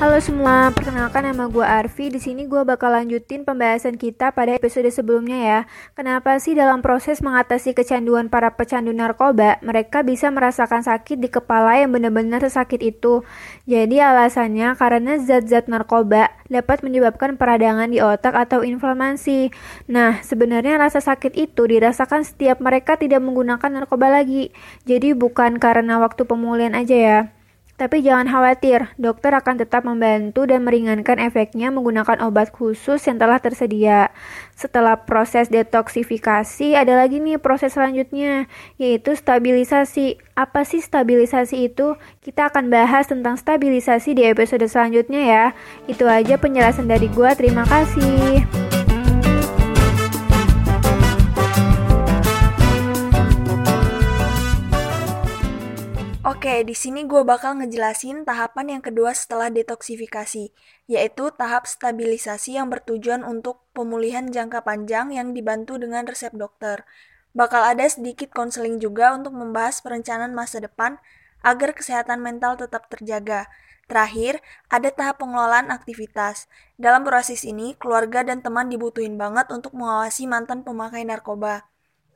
Halo 0.00 0.16
semua, 0.16 0.72
perkenalkan 0.72 1.28
nama 1.28 1.44
gue 1.44 1.60
Arfi. 1.60 2.08
Di 2.08 2.16
sini 2.16 2.48
gue 2.48 2.64
bakal 2.64 2.88
lanjutin 2.88 3.44
pembahasan 3.44 4.00
kita 4.00 4.32
pada 4.32 4.56
episode 4.56 4.88
sebelumnya 4.88 5.36
ya. 5.36 5.60
Kenapa 5.92 6.40
sih 6.40 6.56
dalam 6.56 6.80
proses 6.80 7.20
mengatasi 7.20 7.76
kecanduan 7.76 8.32
para 8.32 8.48
pecandu 8.56 8.96
narkoba, 8.96 9.60
mereka 9.60 10.00
bisa 10.00 10.32
merasakan 10.32 10.80
sakit 10.80 11.20
di 11.20 11.28
kepala 11.28 11.84
yang 11.84 11.92
benar-benar 11.92 12.40
sesakit 12.40 12.80
itu? 12.80 13.28
Jadi 13.68 14.00
alasannya 14.00 14.72
karena 14.80 15.20
zat-zat 15.20 15.68
narkoba 15.68 16.32
dapat 16.48 16.80
menyebabkan 16.80 17.36
peradangan 17.36 17.92
di 17.92 18.00
otak 18.00 18.32
atau 18.32 18.64
inflamasi. 18.64 19.52
Nah, 19.84 20.24
sebenarnya 20.24 20.80
rasa 20.80 21.04
sakit 21.04 21.36
itu 21.36 21.68
dirasakan 21.68 22.24
setiap 22.24 22.56
mereka 22.64 22.96
tidak 22.96 23.20
menggunakan 23.20 23.68
narkoba 23.68 24.08
lagi. 24.08 24.48
Jadi 24.88 25.12
bukan 25.12 25.60
karena 25.60 26.00
waktu 26.00 26.24
pemulihan 26.24 26.72
aja 26.72 26.96
ya. 26.96 27.20
Tapi 27.80 28.04
jangan 28.04 28.28
khawatir, 28.28 28.92
dokter 29.00 29.32
akan 29.32 29.56
tetap 29.56 29.88
membantu 29.88 30.44
dan 30.44 30.68
meringankan 30.68 31.16
efeknya 31.16 31.72
menggunakan 31.72 32.20
obat 32.28 32.52
khusus 32.52 33.00
yang 33.08 33.16
telah 33.16 33.40
tersedia. 33.40 34.12
Setelah 34.52 35.08
proses 35.08 35.48
detoksifikasi, 35.48 36.76
ada 36.76 37.00
lagi 37.00 37.24
nih 37.24 37.40
proses 37.40 37.72
selanjutnya, 37.72 38.52
yaitu 38.76 39.16
stabilisasi. 39.16 40.20
Apa 40.36 40.68
sih 40.68 40.84
stabilisasi 40.84 41.72
itu? 41.72 41.96
Kita 42.20 42.52
akan 42.52 42.68
bahas 42.68 43.08
tentang 43.08 43.40
stabilisasi 43.40 44.12
di 44.12 44.28
episode 44.28 44.68
selanjutnya 44.68 45.22
ya. 45.24 45.44
Itu 45.88 46.04
aja 46.04 46.36
penjelasan 46.36 46.84
dari 46.84 47.08
gua, 47.08 47.32
terima 47.32 47.64
kasih. 47.64 48.69
Oke, 56.40 56.64
di 56.64 56.72
sini 56.72 57.04
gue 57.04 57.20
bakal 57.20 57.60
ngejelasin 57.60 58.24
tahapan 58.24 58.72
yang 58.72 58.80
kedua 58.80 59.12
setelah 59.12 59.52
detoksifikasi, 59.52 60.48
yaitu 60.88 61.24
tahap 61.36 61.68
stabilisasi 61.68 62.56
yang 62.56 62.72
bertujuan 62.72 63.28
untuk 63.28 63.60
pemulihan 63.76 64.24
jangka 64.24 64.64
panjang 64.64 65.12
yang 65.12 65.36
dibantu 65.36 65.76
dengan 65.76 66.08
resep 66.08 66.32
dokter. 66.32 66.88
Bakal 67.36 67.76
ada 67.76 67.84
sedikit 67.84 68.32
konseling 68.32 68.80
juga 68.80 69.12
untuk 69.12 69.36
membahas 69.36 69.84
perencanaan 69.84 70.32
masa 70.32 70.64
depan 70.64 70.96
agar 71.44 71.76
kesehatan 71.76 72.24
mental 72.24 72.56
tetap 72.56 72.88
terjaga. 72.88 73.44
Terakhir, 73.84 74.40
ada 74.72 74.88
tahap 74.88 75.20
pengelolaan 75.20 75.68
aktivitas. 75.68 76.48
Dalam 76.80 77.04
proses 77.04 77.44
ini, 77.44 77.76
keluarga 77.76 78.24
dan 78.24 78.40
teman 78.40 78.72
dibutuhin 78.72 79.20
banget 79.20 79.52
untuk 79.52 79.76
mengawasi 79.76 80.24
mantan 80.24 80.64
pemakai 80.64 81.04
narkoba. 81.04 81.68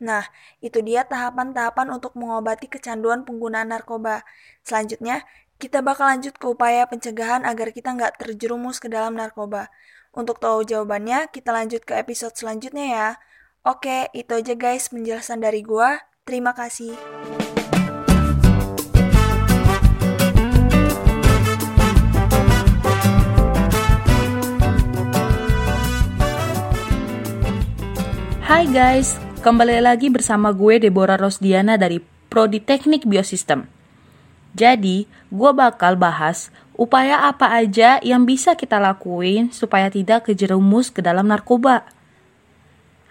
Nah, 0.04 0.28
itu 0.60 0.84
dia 0.84 1.08
tahapan-tahapan 1.08 1.88
untuk 1.96 2.12
mengobati 2.20 2.68
kecanduan 2.68 3.24
penggunaan 3.24 3.72
narkoba. 3.72 4.20
Selanjutnya, 4.60 5.24
kita 5.56 5.80
bakal 5.80 6.12
lanjut 6.12 6.36
ke 6.36 6.44
upaya 6.44 6.84
pencegahan 6.84 7.48
agar 7.48 7.72
kita 7.72 7.96
nggak 7.96 8.20
terjerumus 8.20 8.84
ke 8.84 8.92
dalam 8.92 9.16
narkoba. 9.16 9.72
Untuk 10.12 10.36
tahu 10.44 10.60
jawabannya, 10.68 11.32
kita 11.32 11.56
lanjut 11.56 11.88
ke 11.88 11.96
episode 11.96 12.36
selanjutnya 12.36 12.84
ya. 12.84 13.08
Oke, 13.64 14.12
itu 14.12 14.28
aja 14.36 14.52
guys 14.52 14.92
penjelasan 14.92 15.40
dari 15.40 15.64
gua. 15.64 16.04
Terima 16.28 16.52
kasih. 16.52 16.92
Hai 28.44 28.68
guys, 28.68 29.16
kembali 29.44 29.84
lagi 29.84 30.08
bersama 30.08 30.56
gue 30.56 30.80
Deborah 30.80 31.20
Rosdiana 31.20 31.76
dari 31.76 32.00
Prodi 32.00 32.64
Teknik 32.64 33.04
Biosistem. 33.04 33.68
Jadi, 34.56 35.04
gue 35.28 35.50
bakal 35.52 36.00
bahas 36.00 36.48
upaya 36.80 37.28
apa 37.28 37.52
aja 37.52 38.00
yang 38.00 38.24
bisa 38.24 38.56
kita 38.56 38.80
lakuin 38.80 39.52
supaya 39.52 39.92
tidak 39.92 40.32
kejerumus 40.32 40.88
ke 40.88 41.04
dalam 41.04 41.28
narkoba. 41.28 41.84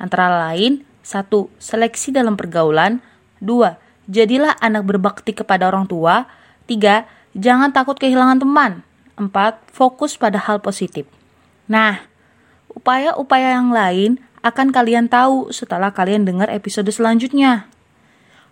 Antara 0.02 0.50
lain, 0.50 0.82
satu, 1.06 1.54
seleksi 1.62 2.10
dalam 2.10 2.34
pergaulan. 2.34 2.98
Dua, 3.38 3.78
jadilah 4.10 4.58
anak 4.58 4.90
berbakti 4.90 5.38
kepada 5.38 5.70
orang 5.70 5.86
tua. 5.86 6.26
Tiga, 6.66 7.06
jangan 7.38 7.70
takut 7.70 8.02
kehilangan 8.02 8.42
teman. 8.42 8.82
Empat, 9.22 9.62
fokus 9.70 10.18
pada 10.18 10.42
hal 10.42 10.66
positif. 10.66 11.06
Nah, 11.70 12.02
upaya-upaya 12.74 13.54
yang 13.54 13.70
lain 13.70 14.18
akan 14.44 14.76
kalian 14.76 15.08
tahu 15.08 15.56
setelah 15.56 15.96
kalian 15.96 16.28
dengar 16.28 16.52
episode 16.52 16.92
selanjutnya. 16.92 17.72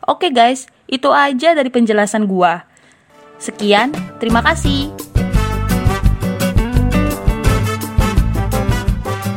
Oke 0.08 0.32
guys, 0.32 0.72
itu 0.88 1.12
aja 1.12 1.52
dari 1.52 1.68
penjelasan 1.68 2.32
gua. 2.32 2.64
Sekian, 3.36 3.92
terima 4.24 4.40
kasih. 4.40 4.88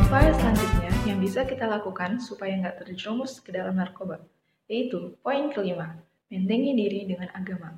Upaya 0.06 0.30
selanjutnya 0.30 0.94
yang 1.10 1.18
bisa 1.18 1.42
kita 1.42 1.66
lakukan 1.66 2.22
supaya 2.22 2.54
nggak 2.54 2.86
terjerumus 2.86 3.42
ke 3.42 3.50
dalam 3.50 3.74
narkoba, 3.74 4.22
yaitu 4.70 5.18
poin 5.26 5.50
kelima, 5.50 5.98
bentengi 6.30 6.70
diri 6.78 7.02
dengan 7.10 7.34
agama. 7.34 7.74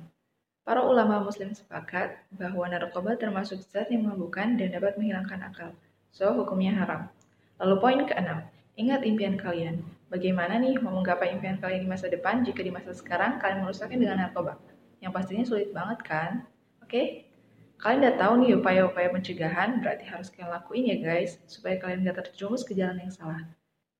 Para 0.61 0.85
ulama 0.85 1.25
muslim 1.25 1.49
sepakat 1.49 2.29
bahwa 2.29 2.69
narkoba 2.69 3.17
termasuk 3.17 3.57
zat 3.65 3.89
yang 3.89 4.05
memabukkan 4.05 4.53
dan 4.61 4.69
dapat 4.69 5.01
menghilangkan 5.01 5.49
akal, 5.49 5.73
so 6.13 6.29
hukumnya 6.37 6.77
haram. 6.77 7.09
Lalu 7.57 7.75
poin 7.81 7.99
keenam, 8.05 8.45
Ingat 8.77 9.01
impian 9.09 9.33
kalian. 9.41 9.81
Bagaimana 10.13 10.61
nih 10.61 10.77
mau 10.79 10.93
menggapai 10.93 11.33
impian 11.33 11.57
kalian 11.57 11.83
di 11.83 11.89
masa 11.89 12.07
depan 12.13 12.45
jika 12.45 12.61
di 12.61 12.69
masa 12.69 12.93
sekarang 12.93 13.41
kalian 13.41 13.65
merusaknya 13.65 13.97
dengan 13.97 14.17
narkoba? 14.21 14.61
Yang 15.01 15.11
pastinya 15.17 15.45
sulit 15.49 15.69
banget 15.73 15.99
kan? 16.05 16.45
Oke? 16.85 17.25
Kalian 17.81 18.05
udah 18.05 18.15
tahu 18.21 18.33
nih 18.41 18.51
upaya-upaya 18.57 19.09
pencegahan, 19.09 19.81
berarti 19.81 20.05
harus 20.05 20.29
kalian 20.29 20.49
lakuin 20.53 20.85
ya 20.93 20.97
guys, 21.01 21.41
supaya 21.49 21.81
kalian 21.81 22.05
gak 22.05 22.21
terjerumus 22.21 22.61
ke 22.65 22.77
jalan 22.77 23.01
yang 23.01 23.13
salah. 23.13 23.41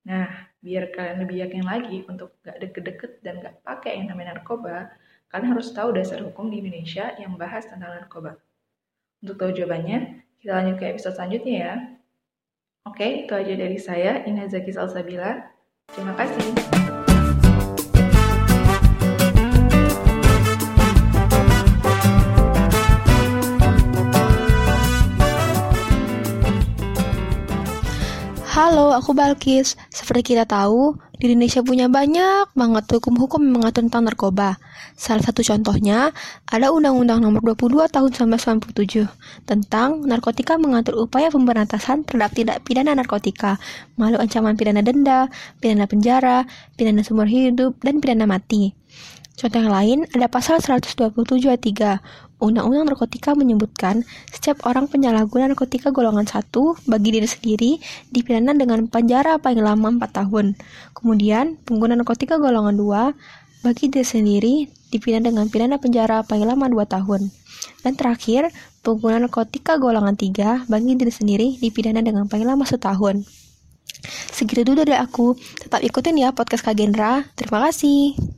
Nah, 0.06 0.30
biar 0.62 0.94
kalian 0.94 1.26
lebih 1.26 1.38
yakin 1.42 1.66
lagi 1.66 1.98
untuk 2.06 2.38
gak 2.46 2.58
deket-deket 2.62 3.22
dan 3.26 3.42
gak 3.42 3.58
pakai 3.66 3.98
yang 3.98 4.14
namanya 4.14 4.38
narkoba, 4.38 4.94
kalian 5.34 5.58
harus 5.58 5.74
tahu 5.74 5.90
dasar 5.94 6.22
hukum 6.22 6.54
di 6.54 6.62
Indonesia 6.62 7.18
yang 7.18 7.34
membahas 7.34 7.66
tentang 7.66 7.98
narkoba. 7.98 8.38
Untuk 9.26 9.42
tahu 9.42 9.54
jawabannya, 9.58 10.22
kita 10.38 10.54
lanjut 10.54 10.76
ke 10.78 10.86
episode 10.94 11.18
selanjutnya 11.18 11.56
ya. 11.58 11.74
Oke, 12.88 13.28
itu 13.28 13.34
aja 13.36 13.54
dari 13.60 13.76
saya, 13.76 14.24
Ina 14.24 14.48
Zaki 14.48 14.72
Salsabila. 14.72 15.44
Terima 15.92 16.16
kasih. 16.16 16.87
Halo, 28.58 28.90
aku 28.90 29.14
Balkis. 29.14 29.78
Seperti 29.94 30.34
kita 30.34 30.50
tahu, 30.50 30.98
di 31.22 31.30
Indonesia 31.30 31.62
punya 31.62 31.86
banyak 31.94 32.58
banget 32.58 32.90
hukum-hukum 32.90 33.38
yang 33.38 33.62
mengatur 33.62 33.86
tentang 33.86 34.10
narkoba. 34.10 34.58
Salah 34.98 35.22
satu 35.22 35.46
contohnya, 35.46 36.10
ada 36.50 36.74
Undang-Undang 36.74 37.22
Nomor 37.22 37.54
22 37.54 37.86
Tahun 37.86 38.10
1997 38.34 39.46
tentang 39.46 40.02
narkotika 40.02 40.58
mengatur 40.58 40.98
upaya 41.06 41.30
pemberantasan 41.30 42.02
terhadap 42.02 42.34
tidak 42.34 42.66
pidana 42.66 42.98
narkotika, 42.98 43.62
malu 43.94 44.18
ancaman 44.18 44.58
pidana 44.58 44.82
denda, 44.82 45.30
pidana 45.62 45.86
penjara, 45.86 46.50
pidana 46.74 47.06
seumur 47.06 47.30
hidup, 47.30 47.78
dan 47.86 48.02
pidana 48.02 48.26
mati. 48.26 48.74
Contoh 49.38 49.62
yang 49.62 49.70
lain 49.70 50.00
ada 50.18 50.26
pasal 50.34 50.58
127 50.66 51.14
ayat 51.46 51.62
3. 51.62 52.27
Undang-Undang 52.38 52.94
Narkotika 52.94 53.34
menyebutkan 53.34 54.06
setiap 54.30 54.62
orang 54.70 54.86
penyalahguna 54.86 55.50
narkotika 55.50 55.90
golongan 55.90 56.30
1 56.30 56.54
bagi 56.86 57.10
diri 57.10 57.26
sendiri 57.26 57.72
dipidana 58.14 58.54
dengan 58.54 58.86
penjara 58.86 59.42
paling 59.42 59.66
lama 59.66 59.90
4 59.98 60.06
tahun. 60.22 60.54
Kemudian, 60.94 61.58
pengguna 61.66 61.98
narkotika 61.98 62.38
golongan 62.38 62.78
2 62.78 63.66
bagi 63.66 63.90
diri 63.90 64.06
sendiri 64.06 64.54
dipidana 64.94 65.34
dengan 65.34 65.50
pidana 65.50 65.82
penjara 65.82 66.22
paling 66.22 66.46
lama 66.46 66.70
2 66.70 66.86
tahun. 66.86 67.34
Dan 67.82 67.98
terakhir, 67.98 68.54
pengguna 68.86 69.18
narkotika 69.18 69.82
golongan 69.82 70.14
3 70.14 70.70
bagi 70.70 70.94
diri 70.94 71.10
sendiri 71.10 71.48
dipidana 71.58 72.06
dengan 72.06 72.30
paling 72.30 72.46
lama 72.46 72.70
setahun. 72.70 73.26
Segitu 74.30 74.62
dulu 74.62 74.86
dari 74.86 75.02
aku. 75.02 75.34
Tetap 75.58 75.82
ikutin 75.82 76.22
ya 76.22 76.30
podcast 76.38 76.62
Kak 76.62 76.78
Gendra. 76.78 77.26
Terima 77.34 77.66
kasih. 77.66 78.37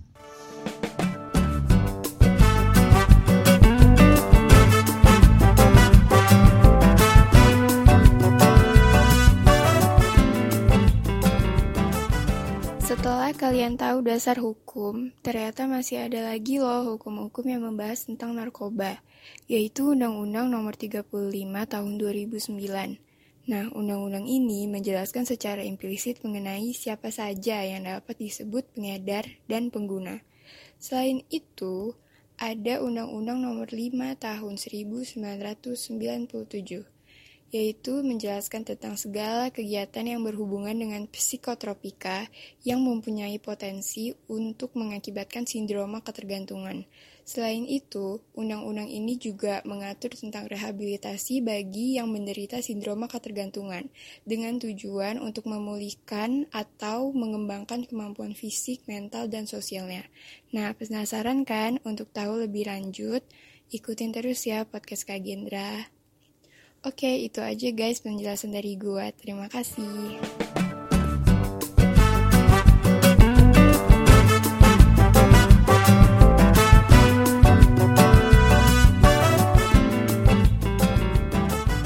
Setelah 13.30 13.46
kalian 13.46 13.78
tahu 13.78 14.10
dasar 14.10 14.42
hukum, 14.42 15.14
ternyata 15.22 15.70
masih 15.70 16.02
ada 16.02 16.34
lagi 16.34 16.58
loh 16.58 16.98
hukum-hukum 16.98 17.46
yang 17.46 17.62
membahas 17.62 18.10
tentang 18.10 18.34
narkoba, 18.34 19.06
yaitu 19.46 19.94
Undang-Undang 19.94 20.50
Nomor 20.50 20.74
35 20.74 21.06
Tahun 21.46 21.94
2009. 22.02 22.98
Nah, 23.46 23.70
undang-undang 23.70 24.26
ini 24.26 24.66
menjelaskan 24.66 25.30
secara 25.30 25.62
implisit 25.62 26.26
mengenai 26.26 26.74
siapa 26.74 27.14
saja 27.14 27.62
yang 27.62 27.86
dapat 27.86 28.18
disebut 28.18 28.66
pengedar 28.74 29.30
dan 29.46 29.70
pengguna. 29.70 30.26
Selain 30.82 31.22
itu, 31.30 31.94
ada 32.42 32.82
Undang-Undang 32.82 33.46
Nomor 33.46 33.70
5 33.70 34.26
Tahun 34.26 34.58
1997 34.58 36.99
yaitu 37.50 38.06
menjelaskan 38.06 38.66
tentang 38.66 38.94
segala 38.96 39.50
kegiatan 39.50 40.06
yang 40.06 40.22
berhubungan 40.22 40.78
dengan 40.78 41.10
psikotropika 41.10 42.30
yang 42.62 42.82
mempunyai 42.86 43.42
potensi 43.42 44.14
untuk 44.30 44.78
mengakibatkan 44.78 45.50
sindroma 45.50 46.06
ketergantungan. 46.06 46.86
Selain 47.30 47.62
itu, 47.70 48.26
undang-undang 48.34 48.90
ini 48.90 49.14
juga 49.22 49.62
mengatur 49.62 50.18
tentang 50.18 50.50
rehabilitasi 50.50 51.46
bagi 51.46 52.02
yang 52.02 52.10
menderita 52.10 52.58
sindroma 52.58 53.06
ketergantungan 53.06 53.86
dengan 54.26 54.58
tujuan 54.58 55.22
untuk 55.22 55.46
memulihkan 55.46 56.50
atau 56.50 57.14
mengembangkan 57.14 57.86
kemampuan 57.86 58.34
fisik, 58.34 58.82
mental, 58.90 59.30
dan 59.30 59.46
sosialnya. 59.46 60.10
Nah, 60.58 60.74
penasaran 60.74 61.46
kan 61.46 61.78
untuk 61.86 62.10
tahu 62.10 62.50
lebih 62.50 62.66
lanjut? 62.66 63.22
Ikutin 63.70 64.10
terus 64.10 64.50
ya 64.50 64.66
podcast 64.66 65.06
Kak 65.06 65.22
Gendra. 65.22 65.99
Oke, 66.80 67.12
itu 67.28 67.44
aja 67.44 67.76
guys 67.76 68.00
penjelasan 68.00 68.56
dari 68.56 68.80
gua. 68.80 69.12
Terima 69.12 69.52
kasih. 69.52 70.16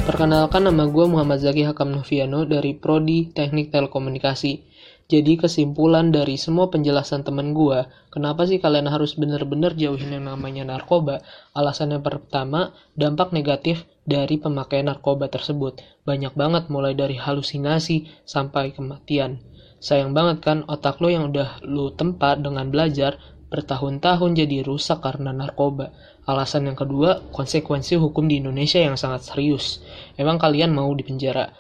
Perkenalkan 0.05 0.69
nama 0.69 0.85
gue 0.85 1.05
Muhammad 1.09 1.41
Zaki 1.41 1.65
Hakam 1.65 1.89
Noviano 1.89 2.45
dari 2.45 2.77
Prodi 2.77 3.33
Teknik 3.33 3.73
Telekomunikasi. 3.73 4.72
Jadi 5.13 5.37
kesimpulan 5.37 6.09
dari 6.09 6.41
semua 6.41 6.73
penjelasan 6.73 7.21
temen 7.21 7.53
gue, 7.53 7.85
kenapa 8.09 8.49
sih 8.49 8.57
kalian 8.57 8.89
harus 8.89 9.13
bener-bener 9.13 9.77
jauhin 9.77 10.09
yang 10.09 10.25
namanya 10.25 10.65
narkoba? 10.65 11.21
Alasan 11.53 11.93
yang 11.93 12.01
pertama, 12.01 12.73
dampak 12.97 13.29
negatif 13.29 13.85
dari 14.09 14.41
pemakaian 14.41 14.89
narkoba 14.89 15.29
tersebut. 15.29 15.85
Banyak 16.01 16.33
banget 16.33 16.73
mulai 16.73 16.97
dari 16.97 17.13
halusinasi 17.13 18.25
sampai 18.25 18.73
kematian. 18.73 19.37
Sayang 19.77 20.17
banget 20.17 20.41
kan 20.41 20.65
otak 20.65 20.97
lo 20.97 21.13
yang 21.13 21.29
udah 21.29 21.61
lo 21.61 21.93
tempat 21.93 22.41
dengan 22.41 22.73
belajar 22.73 23.21
bertahun-tahun 23.53 24.33
jadi 24.33 24.65
rusak 24.65 25.05
karena 25.05 25.29
narkoba. 25.29 25.93
Alasan 26.25 26.73
yang 26.73 26.77
kedua, 26.79 27.21
konsekuensi 27.29 28.01
hukum 28.01 28.25
di 28.25 28.41
Indonesia 28.41 28.81
yang 28.81 28.97
sangat 28.97 29.29
serius. 29.29 29.77
Emang 30.17 30.41
kalian 30.41 30.73
mau 30.73 30.89
dipenjara? 30.89 31.53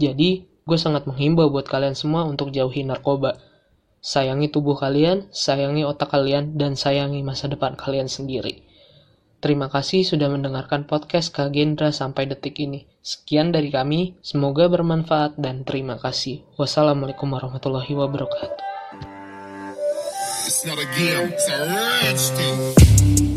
Jadi, 0.00 0.53
gue 0.64 0.78
sangat 0.80 1.04
menghimbau 1.04 1.52
buat 1.52 1.68
kalian 1.68 1.92
semua 1.92 2.24
untuk 2.24 2.48
jauhi 2.48 2.84
narkoba. 2.84 3.36
Sayangi 4.04 4.52
tubuh 4.52 4.76
kalian, 4.76 5.32
sayangi 5.32 5.84
otak 5.84 6.12
kalian, 6.12 6.60
dan 6.60 6.76
sayangi 6.76 7.24
masa 7.24 7.48
depan 7.48 7.72
kalian 7.72 8.08
sendiri. 8.08 8.64
Terima 9.44 9.68
kasih 9.68 10.08
sudah 10.08 10.32
mendengarkan 10.32 10.88
podcast 10.88 11.28
Kak 11.28 11.52
Gendra 11.52 11.92
sampai 11.92 12.24
detik 12.24 12.56
ini. 12.60 12.88
Sekian 13.04 13.52
dari 13.52 13.68
kami, 13.68 14.16
semoga 14.24 14.72
bermanfaat 14.72 15.36
dan 15.36 15.68
terima 15.68 16.00
kasih. 16.00 16.40
Wassalamualaikum 16.56 17.28
warahmatullahi 17.28 17.92
wabarakatuh. 17.92 18.64
It's 20.48 20.64
not 20.64 20.80
a 20.80 20.88
game, 20.96 21.28
it's 22.08 22.32
a. 22.32 23.33